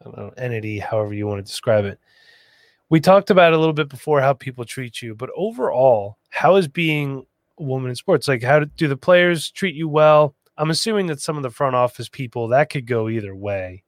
[0.02, 2.00] I don't know, entity, however you want to describe it.
[2.90, 6.68] We talked about a little bit before how people treat you, but overall, how is
[6.68, 7.26] being
[7.58, 8.28] a woman in sports?
[8.28, 10.36] Like, how do, do the players treat you well?
[10.58, 13.84] I'm assuming that some of the front office people that could go either way,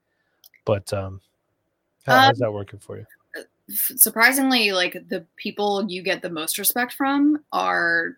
[0.66, 1.20] but um,
[2.06, 3.06] how, how's that working for you?
[3.70, 8.18] Surprisingly, like the people you get the most respect from are,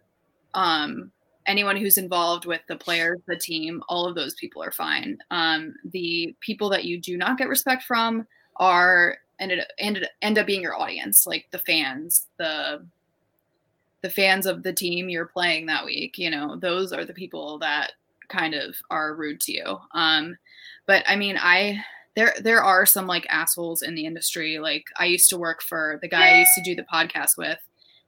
[0.53, 1.11] um,
[1.47, 3.84] anyone who's involved with the players, the team.
[3.89, 5.17] All of those people are fine.
[5.31, 8.27] Um, the people that you do not get respect from
[8.58, 12.86] are ended ended end up being your audience, like the fans, the
[14.01, 16.17] the fans of the team you're playing that week.
[16.17, 17.93] You know, those are the people that
[18.27, 19.79] kind of are rude to you.
[19.93, 20.38] Um,
[20.86, 21.84] but I mean, I
[22.15, 24.60] there there are some like assholes in the industry.
[24.60, 27.60] Like I used to work for the guy I used to do the podcast with.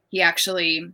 [0.10, 0.92] He actually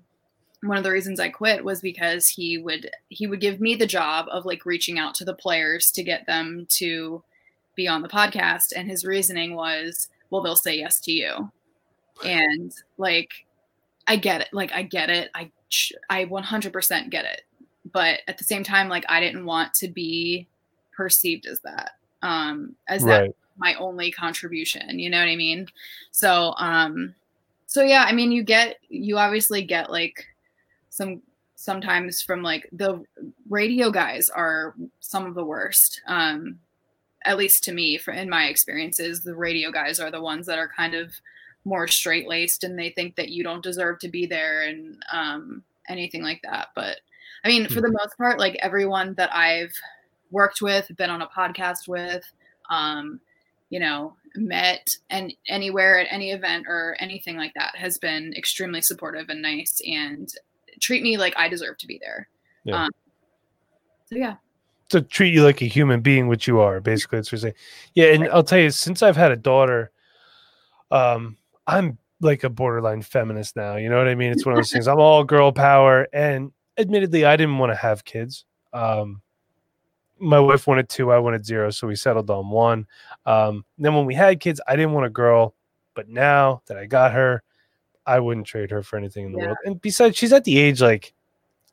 [0.63, 3.86] one of the reasons I quit was because he would he would give me the
[3.86, 7.21] job of like reaching out to the players to get them to
[7.76, 8.71] be on the podcast.
[8.76, 11.52] And his reasoning was well they'll say yes to you.
[12.23, 13.45] And like
[14.08, 14.49] i get it.
[14.54, 15.30] Like i get it.
[15.36, 15.52] I
[16.10, 17.41] i 100% get it.
[17.91, 20.47] But at the same time like i didn't want to be
[20.95, 23.28] perceived as that um as Right.
[23.30, 24.97] that my only contribution.
[24.97, 25.67] You know what i mean?
[26.12, 27.15] So um
[27.65, 30.28] so yeah i mean you get you obviously get like
[30.93, 31.23] some
[31.56, 33.03] sometimes from like the
[33.49, 36.60] radio guys are some of the worst um
[37.25, 40.60] at least to me for in my experiences the radio guys are the ones that
[40.60, 41.12] are kind of
[41.65, 45.63] more straight laced and they think that you don't deserve to be there and um
[45.89, 46.67] anything like that.
[46.75, 46.97] But
[47.43, 49.73] i mean for the most part like everyone that i've
[50.29, 52.23] worked with been on a podcast with
[52.69, 53.19] um
[53.69, 58.82] you know met and anywhere at any event or anything like that has been extremely
[58.82, 60.29] supportive and nice and
[60.79, 62.27] treat me like i deserve to be there
[62.63, 62.86] Yeah.
[62.86, 62.89] um,
[64.05, 64.36] so yeah
[64.89, 66.79] to treat you like a human being, which you are.
[66.79, 67.53] Basically, that's what you're saying.
[67.95, 69.89] Yeah, and I'll tell you, since I've had a daughter,
[70.91, 73.75] um, I'm like a borderline feminist now.
[73.75, 74.31] You know what I mean?
[74.31, 74.88] It's one of those things.
[74.88, 78.45] I'm all girl power, and admittedly, I didn't want to have kids.
[78.71, 79.21] Um,
[80.19, 82.86] my wife wanted two, I wanted zero, so we settled on one.
[83.25, 85.55] Um, then when we had kids, I didn't want a girl,
[85.95, 87.41] but now that I got her,
[88.05, 89.45] I wouldn't trade her for anything in the Yeah.
[89.47, 89.57] world.
[89.65, 91.13] And besides, she's at the age like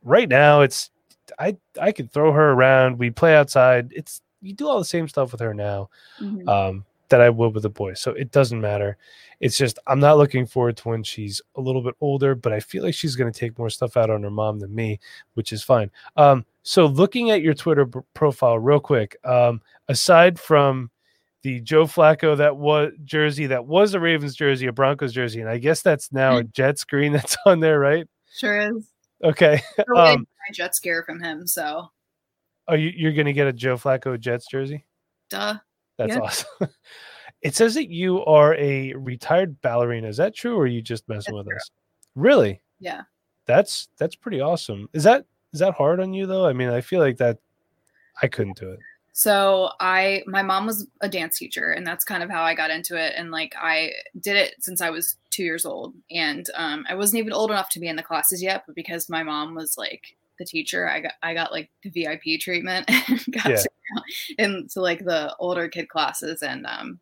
[0.04, 0.60] right now.
[0.62, 0.90] It's
[1.38, 2.98] I I could throw her around.
[2.98, 3.92] We play outside.
[3.94, 5.90] It's you do all the same stuff with her now
[6.20, 6.48] Mhm.
[6.48, 7.94] um, that I would with a boy.
[7.94, 8.96] So it doesn't matter.
[9.40, 12.60] It's just I'm not looking forward to when she's a little bit older, but I
[12.60, 14.98] feel like she's going to take more stuff out on her mom than me,
[15.34, 15.90] which is fine.
[16.16, 20.90] Um, so looking at your Twitter b- profile real quick, um, aside from
[21.42, 25.48] the Joe Flacco that was jersey that was a Ravens jersey, a Broncos jersey, and
[25.48, 28.06] I guess that's now a Jets green that's on there, right?
[28.32, 28.88] sure is
[29.24, 29.60] Okay.
[29.96, 31.88] Um, my jet scare from him so
[32.68, 34.86] are you you're going to get a Joe Flacco Jets jersey?
[35.30, 35.56] duh
[35.98, 36.20] That's Yeah.
[36.20, 36.48] awesome.
[37.42, 40.08] it says that you are a retired ballerina.
[40.08, 41.56] Is that true, or are you just messing That's with true.
[41.56, 41.70] us?
[42.14, 42.60] Really?
[42.80, 43.02] yeah
[43.46, 44.88] That's that's pretty awesome.
[44.92, 46.46] Is that is that hard on you though?
[46.46, 47.38] I mean, I feel like that
[48.22, 48.78] I couldn't do it.
[49.20, 52.70] So I my mom was a dance teacher and that's kind of how I got
[52.70, 56.86] into it and like I did it since I was 2 years old and um
[56.88, 59.54] I wasn't even old enough to be in the classes yet but because my mom
[59.54, 63.56] was like the teacher I got I got like the VIP treatment and got Yeah.
[63.56, 63.68] to
[64.38, 66.98] into like the older kid classes and um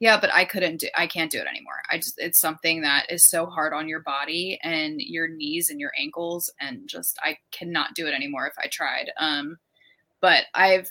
[0.00, 1.82] yeah but I couldn't do I can't do it anymore.
[1.88, 5.78] I just it's something that is so hard on your body and your knees and
[5.78, 9.12] your ankles and just I cannot do it anymore if I tried.
[9.18, 9.58] Um
[10.20, 10.90] but I've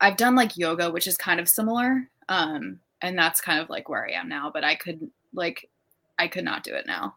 [0.00, 2.08] I've done like yoga, which is kind of similar.
[2.28, 5.68] Um, and that's kind of like where I am now, but I could like
[6.18, 7.16] I could not do it now.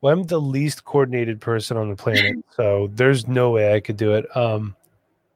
[0.00, 3.96] Well, I'm the least coordinated person on the planet, so there's no way I could
[3.96, 4.36] do it.
[4.36, 4.76] Um,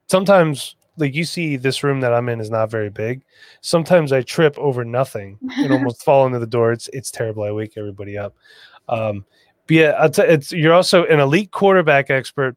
[0.08, 3.22] sometimes, like you see, this room that I'm in is not very big.
[3.60, 6.72] Sometimes I trip over nothing and almost fall into the door.
[6.72, 7.44] It's it's terrible.
[7.44, 8.34] I wake everybody up.
[8.88, 9.24] Um,
[9.66, 12.56] but yeah, t- it's you're also an elite quarterback expert.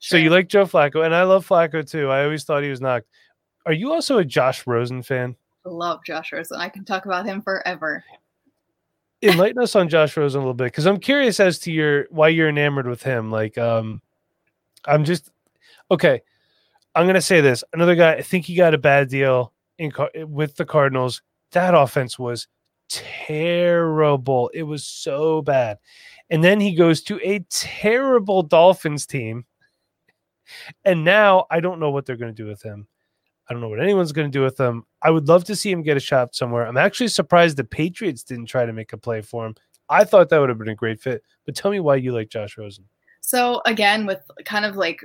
[0.00, 2.08] So you like Joe Flacco, and I love Flacco too.
[2.08, 3.08] I always thought he was knocked.
[3.68, 5.36] Are you also a Josh Rosen fan?
[5.66, 6.58] love Josh Rosen.
[6.58, 8.02] I can talk about him forever.
[9.20, 12.28] Enlighten us on Josh Rosen a little bit, because I'm curious as to your why
[12.28, 13.30] you're enamored with him.
[13.30, 14.00] Like, um,
[14.86, 15.30] I'm just
[15.90, 16.22] okay.
[16.94, 17.62] I'm gonna say this.
[17.74, 18.14] Another guy.
[18.14, 21.20] I think he got a bad deal in with the Cardinals.
[21.52, 22.48] That offense was
[22.88, 24.50] terrible.
[24.54, 25.76] It was so bad.
[26.30, 29.44] And then he goes to a terrible Dolphins team.
[30.86, 32.86] And now I don't know what they're going to do with him.
[33.48, 34.84] I don't know what anyone's going to do with him.
[35.02, 36.66] I would love to see him get a shot somewhere.
[36.66, 39.54] I'm actually surprised the Patriots didn't try to make a play for him.
[39.88, 41.22] I thought that would have been a great fit.
[41.46, 42.84] But tell me why you like Josh Rosen.
[43.20, 45.02] So again, with kind of like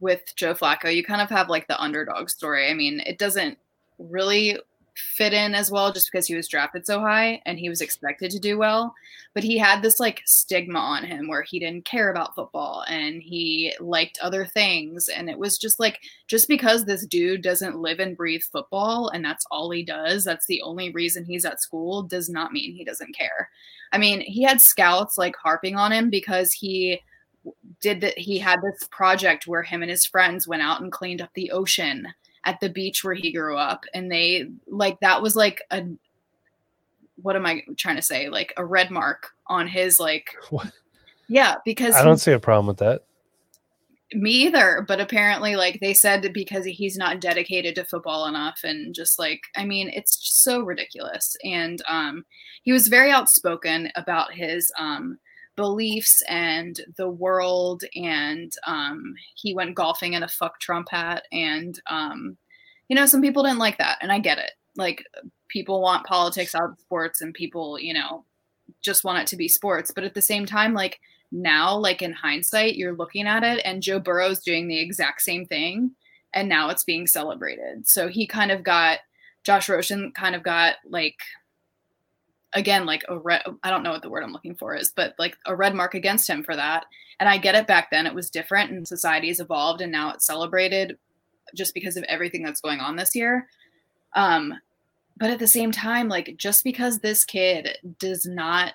[0.00, 2.70] with Joe Flacco, you kind of have like the underdog story.
[2.70, 3.58] I mean, it doesn't
[3.98, 4.58] really
[5.14, 8.30] fit in as well just because he was drafted so high and he was expected
[8.30, 8.94] to do well.
[9.34, 13.22] But he had this like stigma on him where he didn't care about football and
[13.22, 15.08] he liked other things.
[15.08, 19.24] And it was just like, just because this dude doesn't live and breathe football and
[19.24, 22.84] that's all he does, that's the only reason he's at school, does not mean he
[22.84, 23.50] doesn't care.
[23.92, 27.00] I mean, he had scouts like harping on him because he
[27.80, 31.22] did that he had this project where him and his friends went out and cleaned
[31.22, 32.08] up the ocean
[32.44, 35.84] at the beach where he grew up and they like that was like a
[37.22, 40.72] what am i trying to say like a red mark on his like What?
[41.28, 43.02] yeah because I don't see a problem with that.
[44.12, 48.94] me either but apparently like they said because he's not dedicated to football enough and
[48.94, 52.24] just like i mean it's just so ridiculous and um
[52.62, 55.18] he was very outspoken about his um
[55.58, 61.80] beliefs and the world and um he went golfing in a fuck trump hat and
[61.88, 62.36] um
[62.88, 65.04] you know some people didn't like that and i get it like
[65.48, 68.24] people want politics out of sports and people you know
[68.80, 72.12] just want it to be sports but at the same time like now, like in
[72.12, 75.92] hindsight, you're looking at it and Joe Burrow's doing the exact same thing.
[76.34, 77.88] and now it's being celebrated.
[77.88, 78.98] So he kind of got
[79.44, 81.16] Josh Rosen kind of got like
[82.54, 85.14] again like a red I don't know what the word I'm looking for is, but
[85.18, 86.86] like a red mark against him for that.
[87.20, 90.12] And I get it back then it was different and society has evolved and now
[90.12, 90.96] it's celebrated
[91.54, 93.48] just because of everything that's going on this year.
[94.14, 94.54] Um
[95.16, 98.74] but at the same time like just because this kid does not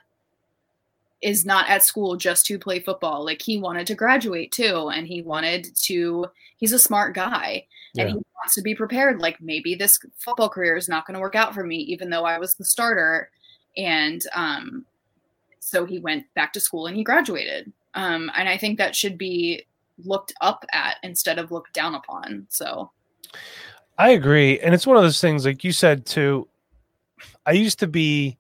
[1.24, 3.26] is not at school just to play football.
[3.26, 6.28] Like he wanted to graduate too, and he wanted to.
[6.58, 7.66] He's a smart guy,
[7.98, 9.20] and he wants to be prepared.
[9.22, 12.26] Like maybe this football career is not going to work out for me, even though
[12.26, 13.32] I was the starter.
[13.78, 14.86] And um,
[15.60, 17.72] so he went back to school and he graduated.
[17.96, 19.66] Um, and I think that should be
[20.04, 22.48] looked up at instead of looked down upon.
[22.50, 22.92] So
[23.98, 26.48] I agree, and it's one of those things, like you said too.
[27.46, 28.38] I used to be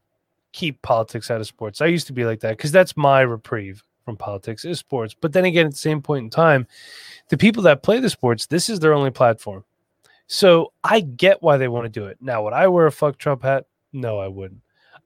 [0.52, 1.82] keep politics out of sports.
[1.82, 5.15] I used to be like that because that's my reprieve from politics is sports.
[5.19, 6.67] But then again, at the same point in time,
[7.30, 9.63] the people that play the sports, this is their only platform.
[10.28, 12.17] So I get why they want to do it.
[12.22, 13.65] Now, would I wear a fuck Trump hat?
[13.91, 14.62] No, I wouldn't.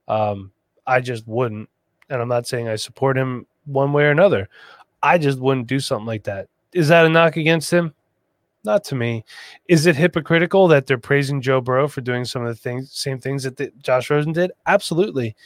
[0.08, 0.52] Um,
[0.86, 1.68] I just wouldn't.
[2.10, 4.48] And I'm not saying I support him one way or another.
[5.02, 6.48] I just wouldn't do something like that.
[6.72, 7.94] Is that a knock against him?
[8.64, 9.24] Not to me.
[9.68, 13.18] Is it hypocritical that they're praising Joe Burrow for doing some of the things, same
[13.18, 14.50] things that the, Josh Rosen did?
[14.66, 15.36] Absolutely.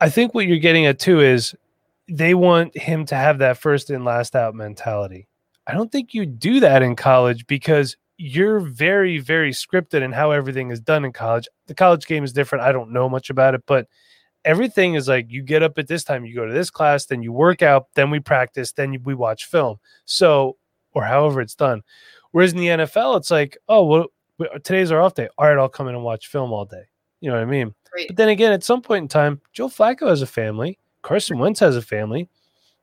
[0.00, 1.54] I think what you're getting at too is
[2.08, 5.26] they want him to have that first in, last out mentality.
[5.66, 10.30] I don't think you do that in college because you're very, very scripted in how
[10.30, 11.48] everything is done in college.
[11.66, 12.64] The college game is different.
[12.64, 13.88] I don't know much about it, but
[14.44, 17.22] everything is like you get up at this time, you go to this class, then
[17.22, 19.78] you work out, then we practice, then we watch film.
[20.04, 20.56] So,
[20.92, 21.82] or however it's done.
[22.30, 25.28] Whereas in the NFL, it's like, oh, well, today's our off day.
[25.38, 26.84] All right, I'll come in and watch film all day.
[27.20, 27.74] You know what I mean?
[28.08, 30.78] But then again, at some point in time, Joe Flacco has a family.
[31.02, 32.28] Carson Wentz has a family.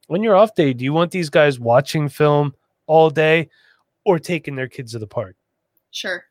[0.07, 2.55] When you're off day, do you want these guys watching film
[2.87, 3.49] all day
[4.05, 5.35] or taking their kids to the park?
[5.91, 6.23] Sure.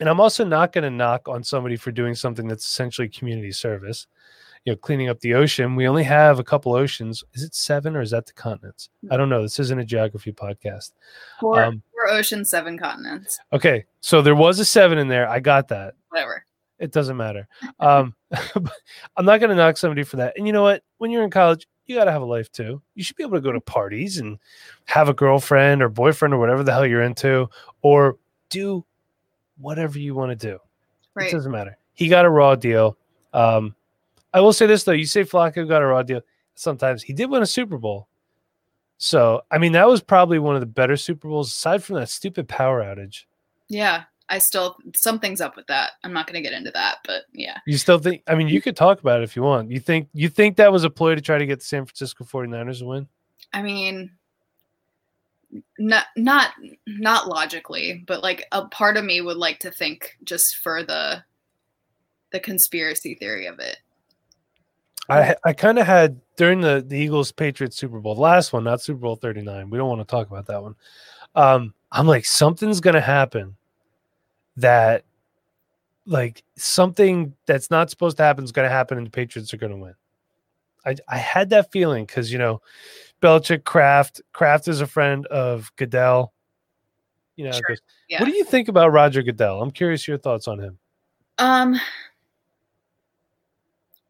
[0.00, 3.52] And I'm also not going to knock on somebody for doing something that's essentially community
[3.52, 4.06] service
[4.64, 5.74] you know cleaning up the ocean.
[5.74, 7.24] We only have a couple oceans.
[7.34, 8.90] Is it seven or is that the continents?
[9.10, 9.42] I don't know.
[9.42, 10.92] This isn't a geography podcast.
[11.40, 13.38] Four, um, four oceans seven continents.
[13.52, 15.28] Okay so there was a seven in there.
[15.28, 15.94] I got that.
[16.10, 16.44] Whatever.
[16.78, 17.48] It doesn't matter.
[17.80, 18.14] Um
[19.16, 20.34] i'm not going to knock somebody for that.
[20.36, 20.82] And you know what?
[20.98, 23.36] When you're in college you got to have a life too you should be able
[23.36, 24.38] to go to parties and
[24.86, 27.48] have a girlfriend or boyfriend or whatever the hell you're into
[27.82, 28.16] or
[28.48, 28.84] do
[29.58, 30.58] whatever you want to do
[31.14, 31.28] right.
[31.28, 32.96] it doesn't matter he got a raw deal
[33.34, 33.74] um
[34.34, 36.22] I will say this though: you say Flacco got a raw deal.
[36.54, 38.08] Sometimes he did win a Super Bowl.
[38.98, 42.08] So I mean, that was probably one of the better Super Bowls aside from that
[42.08, 43.24] stupid power outage.
[43.68, 45.92] Yeah, I still something's up with that.
[46.02, 47.58] I'm not going to get into that, but yeah.
[47.66, 48.22] You still think?
[48.26, 49.70] I mean, you could talk about it if you want.
[49.70, 52.24] You think you think that was a ploy to try to get the San Francisco
[52.24, 53.08] 49ers to win?
[53.52, 54.10] I mean,
[55.78, 56.52] not not
[56.86, 61.22] not logically, but like a part of me would like to think just for the
[62.32, 63.76] the conspiracy theory of it.
[65.10, 68.64] I I kind of had during the the Eagles Patriots Super Bowl, the last one,
[68.64, 69.68] not Super Bowl 39.
[69.68, 70.74] We don't want to talk about that one.
[71.34, 73.56] Um, I'm like, something's gonna happen
[74.56, 75.04] that
[76.06, 79.76] like something that's not supposed to happen is gonna happen and the Patriots are gonna
[79.76, 79.94] win.
[80.84, 82.60] I I had that feeling because you know,
[83.20, 86.32] Belichick Kraft, Kraft is a friend of Goodell.
[87.36, 87.76] You know, sure.
[88.08, 88.20] yeah.
[88.20, 89.62] what do you think about Roger Goodell?
[89.62, 90.78] I'm curious your thoughts on him.
[91.38, 91.80] Um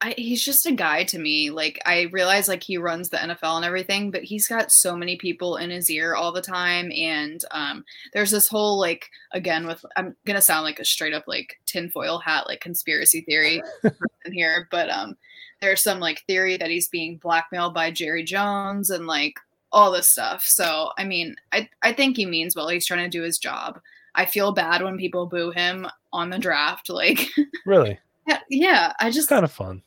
[0.02, 1.50] I, he's just a guy to me.
[1.50, 5.16] Like I realize like he runs the NFL and everything, but he's got so many
[5.16, 6.90] people in his ear all the time.
[6.90, 11.28] And um, there's this whole like again with I'm gonna sound like a straight up
[11.28, 13.62] like tinfoil hat like conspiracy theory
[14.24, 15.16] in here, but um,
[15.60, 19.38] there's some like theory that he's being blackmailed by Jerry Jones and like
[19.70, 20.42] all this stuff.
[20.44, 22.68] So I mean, I I think he means well.
[22.68, 23.80] He's trying to do his job.
[24.16, 26.90] I feel bad when people boo him on the draft.
[26.90, 27.28] Like
[27.64, 28.00] really.
[28.24, 29.82] Yeah, yeah, I just kind of fun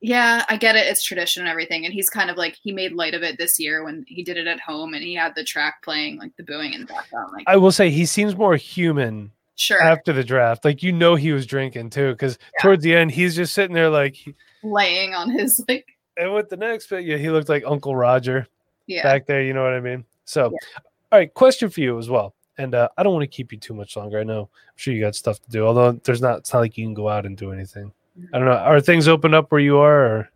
[0.00, 0.86] yeah, I get it.
[0.86, 1.84] It's tradition and everything.
[1.84, 4.36] And he's kind of like he made light of it this year when he did
[4.36, 7.32] it at home and he had the track playing like the booing in the background.
[7.32, 10.64] Like I will say he seems more human sure after the draft.
[10.64, 12.62] Like you know he was drinking too, because yeah.
[12.62, 14.16] towards the end he's just sitting there like
[14.62, 15.86] laying on his like
[16.18, 18.46] and with the next bit, yeah, he looked like Uncle Roger
[18.86, 19.02] yeah.
[19.02, 20.04] back there, you know what I mean?
[20.24, 20.78] So yeah.
[21.12, 22.34] all right, question for you as well.
[22.58, 24.18] And uh, I don't want to keep you too much longer.
[24.18, 26.78] I know I'm sure you got stuff to do, although there's not it's not like
[26.78, 27.92] you can go out and do anything.
[28.32, 28.54] I don't know.
[28.54, 30.30] Are things open up where you are or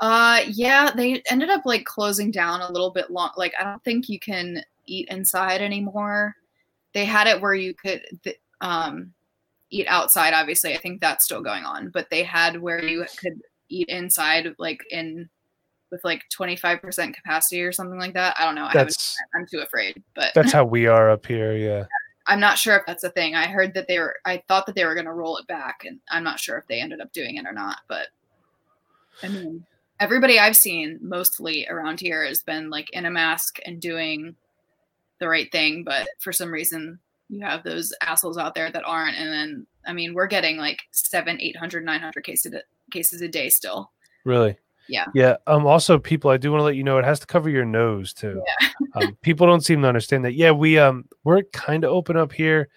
[0.00, 3.30] uh, yeah, they ended up like closing down a little bit long.
[3.36, 6.34] Like, I don't think you can eat inside anymore.
[6.94, 8.02] They had it where you could
[8.62, 9.12] um,
[9.68, 10.32] eat outside.
[10.32, 14.54] Obviously, I think that's still going on, but they had where you could eat inside,
[14.58, 15.28] like in
[15.90, 18.34] with like 25% capacity or something like that.
[18.38, 18.66] I don't know.
[18.66, 21.54] I that's, I'm too afraid, but that's how we are up here.
[21.54, 21.84] Yeah.
[22.30, 23.34] I'm not sure if that's a thing.
[23.34, 24.16] I heard that they were.
[24.24, 26.66] I thought that they were going to roll it back, and I'm not sure if
[26.68, 27.78] they ended up doing it or not.
[27.88, 28.06] But
[29.22, 29.66] I mean,
[29.98, 34.36] everybody I've seen mostly around here has been like in a mask and doing
[35.18, 39.16] the right thing, but for some reason you have those assholes out there that aren't.
[39.16, 42.54] And then, I mean, we're getting like seven, 800, 900 cases,
[42.90, 43.90] cases a day still.
[44.24, 44.56] Really?
[44.90, 45.06] Yeah.
[45.14, 45.36] Yeah.
[45.46, 45.66] Um.
[45.66, 48.12] Also, people, I do want to let you know it has to cover your nose
[48.12, 48.42] too.
[48.60, 48.68] Yeah.
[48.96, 50.34] um, people don't seem to understand that.
[50.34, 52.68] Yeah, we um we're kind of open up here.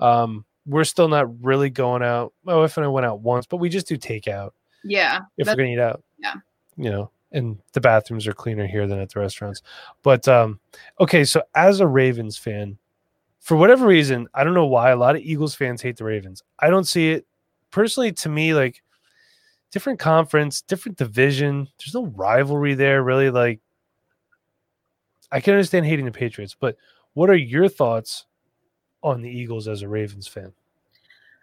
[0.00, 2.32] Um, we're still not really going out.
[2.46, 4.50] Oh, if and I went out once, but we just do takeout
[4.84, 5.20] Yeah.
[5.36, 6.02] if we're gonna eat out.
[6.18, 6.34] Yeah.
[6.76, 9.62] You know, and the bathrooms are cleaner here than at the restaurants.
[10.02, 10.60] But um,
[11.00, 12.78] okay, so as a Ravens fan,
[13.40, 16.42] for whatever reason, I don't know why a lot of Eagles fans hate the Ravens.
[16.60, 17.26] I don't see it
[17.70, 18.12] personally.
[18.12, 18.82] To me, like
[19.72, 21.66] different conference, different division.
[21.78, 23.30] There's no rivalry there, really.
[23.30, 23.60] Like
[25.32, 26.76] I can understand hating the Patriots, but
[27.14, 28.26] what are your thoughts
[29.02, 30.52] on the Eagles as a Ravens fan?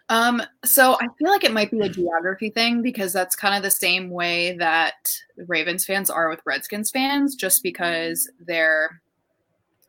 [0.09, 3.61] Um, so I feel like it might be a geography thing because that's kind of
[3.61, 4.95] the same way that
[5.37, 9.01] Ravens fans are with Redskins fans, just because they're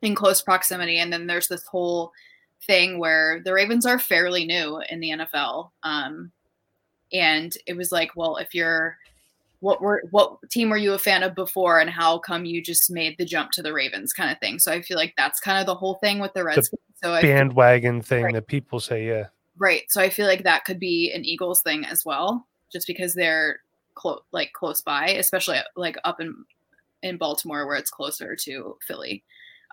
[0.03, 0.99] in close proximity.
[0.99, 2.13] And then there's this whole
[2.67, 5.71] thing where the Ravens are fairly new in the NFL.
[5.83, 6.33] Um,
[7.13, 8.97] and it was like, well, if you're
[9.61, 12.91] what were what team were you a fan of before and how come you just
[12.91, 14.59] made the jump to the Ravens kind of thing.
[14.59, 16.81] So I feel like that's kind of the whole thing with the Redskins.
[17.03, 18.35] so I feel- Bandwagon thing Right.
[18.35, 19.27] that people say, yeah.
[19.59, 19.83] Right.
[19.91, 23.61] So I feel like that could be an Eagles thing as well, just because they're
[23.95, 26.35] close, like close by, especially like up in
[27.03, 29.23] in Baltimore where it's closer to Philly.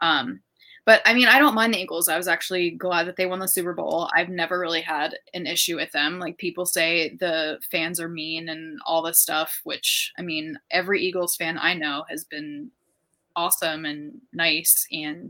[0.02, 0.42] Um,
[0.88, 2.08] but I mean, I don't mind the Eagles.
[2.08, 4.10] I was actually glad that they won the Super Bowl.
[4.16, 6.18] I've never really had an issue with them.
[6.18, 11.02] Like people say the fans are mean and all this stuff, which I mean, every
[11.02, 12.72] Eagles fan I know has been
[13.36, 15.30] awesome and nice and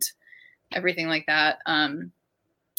[0.73, 1.57] everything like that.
[1.65, 2.11] Um,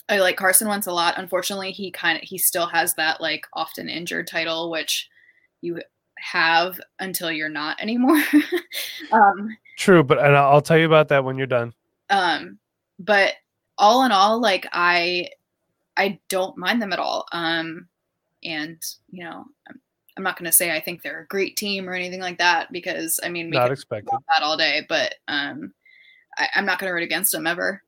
[0.08, 1.18] I like Carson Wentz a lot.
[1.18, 5.08] Unfortunately, he kind of he still has that like often injured title, which
[5.62, 5.82] you
[6.20, 8.22] have until you're not anymore.
[9.10, 11.74] um, True, but and I'll tell you about that when you're done.
[12.10, 12.60] um,
[12.98, 13.34] but
[13.76, 15.30] all in all, like I
[15.96, 17.26] I don't mind them at all.
[17.32, 17.88] Um,
[18.44, 18.80] and
[19.10, 19.80] you know, I'm,
[20.16, 22.72] I'm not going to say I think they're a great team or anything like that
[22.72, 24.10] because I mean we Not expected.
[24.12, 25.72] that all day, but um,
[26.36, 27.82] I, I'm not going to root against them ever.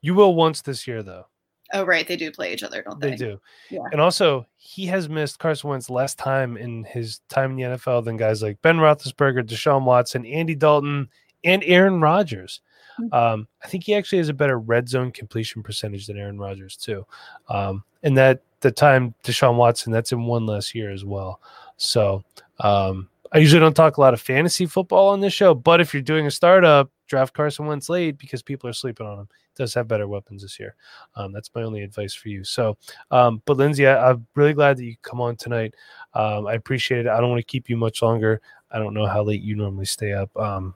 [0.00, 1.26] You will once this year, though.
[1.74, 3.10] Oh, right, they do play each other, don't they?
[3.10, 3.40] They do.
[3.70, 3.80] Yeah.
[3.92, 8.04] And also, he has missed Carson Wentz less time in his time in the NFL
[8.04, 11.08] than guys like Ben Roethlisberger, Deshaun Watson, Andy Dalton,
[11.44, 12.60] and Aaron Rodgers.
[12.96, 13.14] Hmm.
[13.14, 16.76] Um, I think he actually has a better red zone completion percentage than Aaron Rodgers
[16.76, 17.06] too.
[17.48, 21.40] Um, and that the time Deshaun Watson, that's in one less year as well.
[21.76, 22.24] So
[22.60, 25.92] um, I usually don't talk a lot of fantasy football on this show, but if
[25.92, 29.28] you're doing a startup, draft Carson Wentz late because people are sleeping on him.
[29.32, 30.74] He does have better weapons this year.
[31.14, 32.44] Um, that's my only advice for you.
[32.44, 32.78] So,
[33.10, 35.74] um, but Lindsey, I, I'm really glad that you come on tonight.
[36.14, 37.08] Um, I appreciate it.
[37.10, 38.40] I don't want to keep you much longer.
[38.70, 40.34] I don't know how late you normally stay up.
[40.36, 40.74] Um,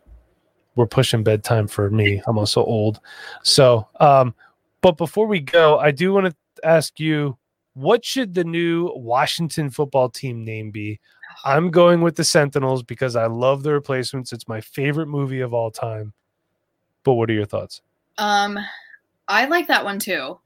[0.77, 2.23] we're pushing bedtime for me.
[2.27, 3.01] I'm also old.
[3.43, 4.35] So, um,
[4.83, 7.37] but before we go, I do want to ask you
[7.75, 10.99] what should the new Washington football team name be?
[11.45, 14.33] I'm going with the Sentinels because I love the replacements.
[14.33, 16.15] It's my favorite movie of all time.
[17.05, 17.83] But what are your thoughts?
[18.17, 18.59] Um,
[19.29, 20.39] I like that one too.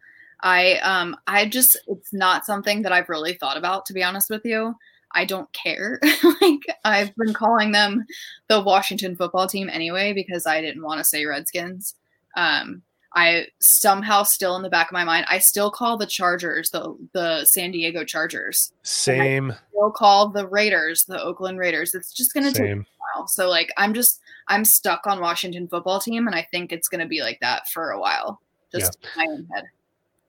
[0.42, 4.30] I um I just it's not something that I've really thought about to be honest
[4.30, 4.74] with you.
[5.12, 6.00] I don't care.
[6.40, 8.04] like I've been calling them
[8.48, 11.94] the Washington football team anyway because I didn't want to say Redskins.
[12.36, 12.82] Um
[13.12, 16.96] I somehow still in the back of my mind I still call the Chargers the
[17.12, 18.72] the San Diego Chargers.
[18.82, 21.94] Same, Still call the Raiders the Oakland Raiders.
[21.94, 22.86] It's just going to take same.
[23.14, 23.26] while.
[23.26, 27.06] So like I'm just I'm stuck on Washington football team and I think it's gonna
[27.06, 28.40] be like that for a while.
[28.72, 29.64] Just in my own head.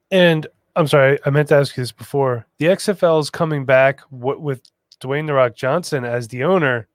[0.10, 2.46] And I'm sorry, I meant to ask you this before.
[2.58, 4.62] The XFL is coming back w- with
[5.02, 6.88] Dwayne the Rock Johnson as the owner.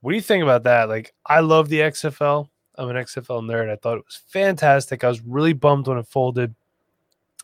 [0.00, 0.88] What do you think about that?
[0.88, 2.48] Like, I love the XFL.
[2.76, 3.70] I'm an XFL nerd.
[3.70, 5.02] I thought it was fantastic.
[5.02, 6.54] I was really bummed when it folded.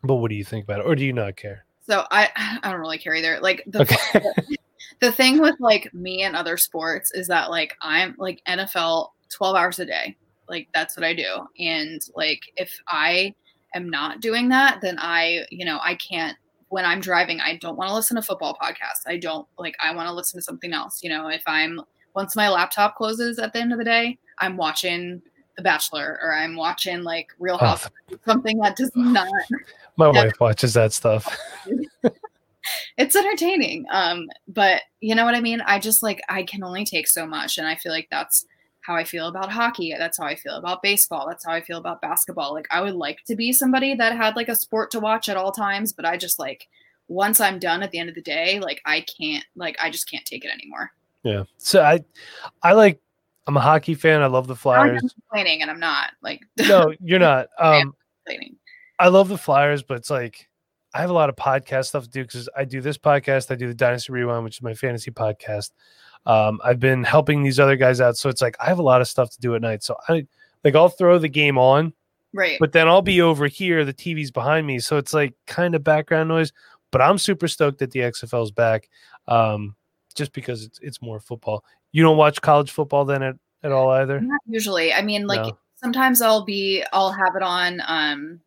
[0.03, 1.65] But what do you think about it, or do you not care?
[1.87, 2.31] So I
[2.63, 3.39] I don't really care either.
[3.41, 3.97] Like the Okay.
[5.01, 9.57] the thing with like me and other sports is that like I'm like NFL 12
[9.57, 10.17] hours a day.
[10.49, 11.47] Like that's what I do.
[11.59, 13.35] And like if I
[13.75, 16.37] am not doing that, then I, you know, I can't
[16.75, 19.07] when I'm driving, I don't want to listen to football podcasts.
[19.07, 21.05] I don't like I want to listen to something else.
[21.05, 21.81] You know, if I'm
[22.17, 25.23] once my laptop closes at the end of the day, I'm watching
[25.57, 27.89] The Bachelor or I'm watching like Real Oh, House,
[28.27, 29.29] something that does not
[29.97, 31.39] My wife watches that stuff.
[32.97, 36.83] it's entertaining um but you know what i mean i just like i can only
[36.83, 38.47] take so much and i feel like that's
[38.85, 39.95] how I feel about hockey.
[39.97, 41.27] That's how I feel about baseball.
[41.27, 42.53] That's how I feel about basketball.
[42.53, 45.39] Like I would like to be somebody that had like a sport to watch at
[45.39, 46.69] all times, but I just like
[47.09, 50.11] once I'm done at the end of the day, like I can't like I just
[50.11, 50.91] can't take it anymore.
[51.23, 51.45] Yeah.
[51.57, 52.05] So I
[52.63, 53.01] I like
[53.47, 54.21] I'm a hockey fan.
[54.21, 55.01] I love the Flyers.
[55.03, 57.49] I'm complaining and I'm not like no, you're not.
[57.59, 57.95] Um
[58.27, 58.57] complaining.
[58.99, 60.47] I love the Flyers, but it's like
[60.93, 63.55] I have a lot of podcast stuff to do because I do this podcast, I
[63.55, 65.71] do the Dynasty Rewind, which is my fantasy podcast.
[66.27, 69.01] Um, I've been helping these other guys out, so it's like I have a lot
[69.01, 69.83] of stuff to do at night.
[69.83, 70.27] So I
[70.65, 71.93] like I'll throw the game on,
[72.33, 72.57] Right.
[72.59, 75.85] but then I'll be over here, the TV's behind me, so it's like kind of
[75.85, 76.53] background noise.
[76.91, 78.89] But I'm super stoked that the XFL's back,
[79.29, 79.75] um,
[80.15, 81.65] just because it's it's more football.
[81.93, 84.21] You don't watch college football then at, at all either.
[84.21, 84.93] Not usually.
[84.93, 85.59] I mean, like No.
[85.77, 88.41] sometimes I'll be I'll have it on um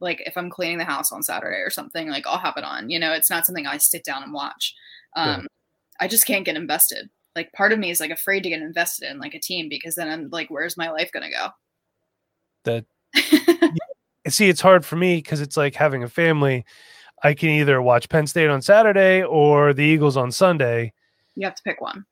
[0.00, 2.88] like if I'm cleaning the house on Saturday or something, like I'll have it on.
[2.88, 4.74] You know, it's not something I sit down and watch.
[5.16, 5.42] Yeah.
[6.00, 7.10] I just can't get invested.
[7.36, 9.94] Like part of me is like afraid to get invested in like a team because
[9.94, 11.48] then I'm like, where's my life gonna go?
[12.64, 12.84] That
[14.28, 16.64] see it's hard for me because it's like having a family.
[17.22, 20.92] I can either watch penn state on saturday or the eagles on sunday.
[21.36, 22.04] You have to pick one.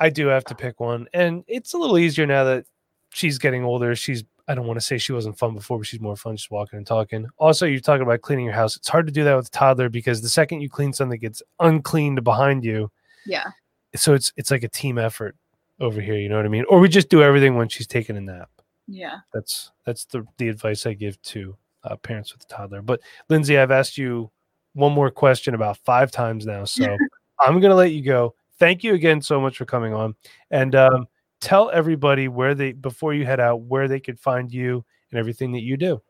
[0.00, 2.66] i do have to pick one and it's a little easier now that
[3.12, 3.94] she's getting older.
[3.94, 6.50] She's i don't want to say she wasn't fun before but she's more fun just
[6.50, 7.26] walking and talking.
[7.38, 8.76] Also you're talking about cleaning your house.
[8.76, 11.42] It's hard to do that with a toddler because the second you clean something gets
[11.60, 12.90] uncleaned behind you
[13.26, 13.50] Yeah.
[13.94, 15.36] so it's it's like a team effort
[15.80, 18.16] over here you know what i mean or we just do everything when she's taking
[18.16, 18.50] a nap
[18.86, 19.16] Yeah.
[19.34, 22.82] that's that's the the advice I give to uh, parents with a toddler.
[22.82, 24.30] But Lindsey, I've asked you
[24.72, 26.96] one more question about five times now, so
[27.40, 28.34] I'm gonna let you go.
[28.58, 30.14] Thank you again so much for coming on,
[30.50, 31.06] and um,
[31.40, 35.52] tell everybody where they before you head out where they could find you and everything
[35.52, 36.02] that you do.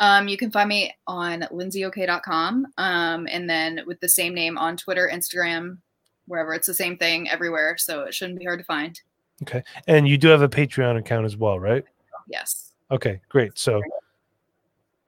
[0.00, 4.76] Um, you can find me on lindseyok.com um, and then with the same name on
[4.76, 5.78] Twitter, Instagram,
[6.26, 6.54] wherever.
[6.54, 7.76] It's the same thing everywhere.
[7.78, 9.00] So it shouldn't be hard to find.
[9.42, 9.62] Okay.
[9.86, 11.84] And you do have a Patreon account as well, right?
[12.28, 12.72] Yes.
[12.90, 13.58] Okay, great.
[13.58, 13.82] So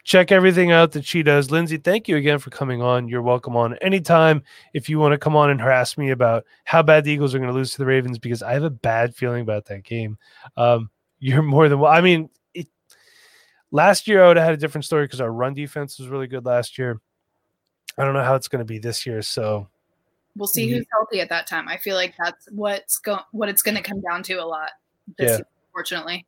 [0.07, 1.51] check everything out that she does.
[1.51, 3.09] Lindsey, thank you again for coming on.
[3.09, 4.43] You're welcome on anytime
[4.73, 7.39] if you want to come on and harass me about how bad the Eagles are
[7.39, 10.17] going to lose to the Ravens because I have a bad feeling about that game.
[10.57, 11.93] Um, you're more than well.
[11.93, 12.69] I mean, it,
[13.71, 16.27] last year I would have had a different story because our run defense was really
[16.29, 17.01] good last year.
[17.99, 19.23] I don't know how it's going to be this year.
[19.23, 19.69] So
[20.37, 21.69] We'll see Ye- who's healthy at that time.
[21.69, 24.71] I feel like that's what's going what it's going to come down to a lot
[25.19, 25.37] this Yeah.
[25.39, 26.27] year, unfortunately.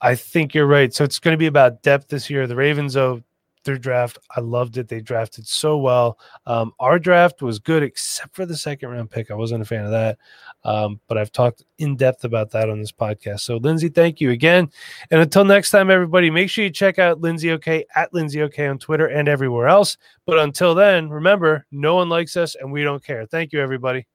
[0.00, 0.92] I think you're right.
[0.94, 2.46] So it's going to be about depth this year.
[2.46, 3.22] The Ravens, though,
[3.64, 4.88] their draft, I loved it.
[4.88, 6.18] They drafted so well.
[6.46, 9.30] Um, our draft was good, except for the second round pick.
[9.30, 10.16] I wasn't a fan of that.
[10.64, 13.40] Um, but I've talked in depth about that on this podcast.
[13.40, 14.70] So, Lindsey, thank you again.
[15.10, 18.66] And until next time, everybody, make sure you check out Lindsey OK at Lindsey OK
[18.66, 19.96] on Twitter and everywhere else.
[20.26, 23.26] But until then, remember, no one likes us and we don't care.
[23.26, 24.06] Thank you, everybody.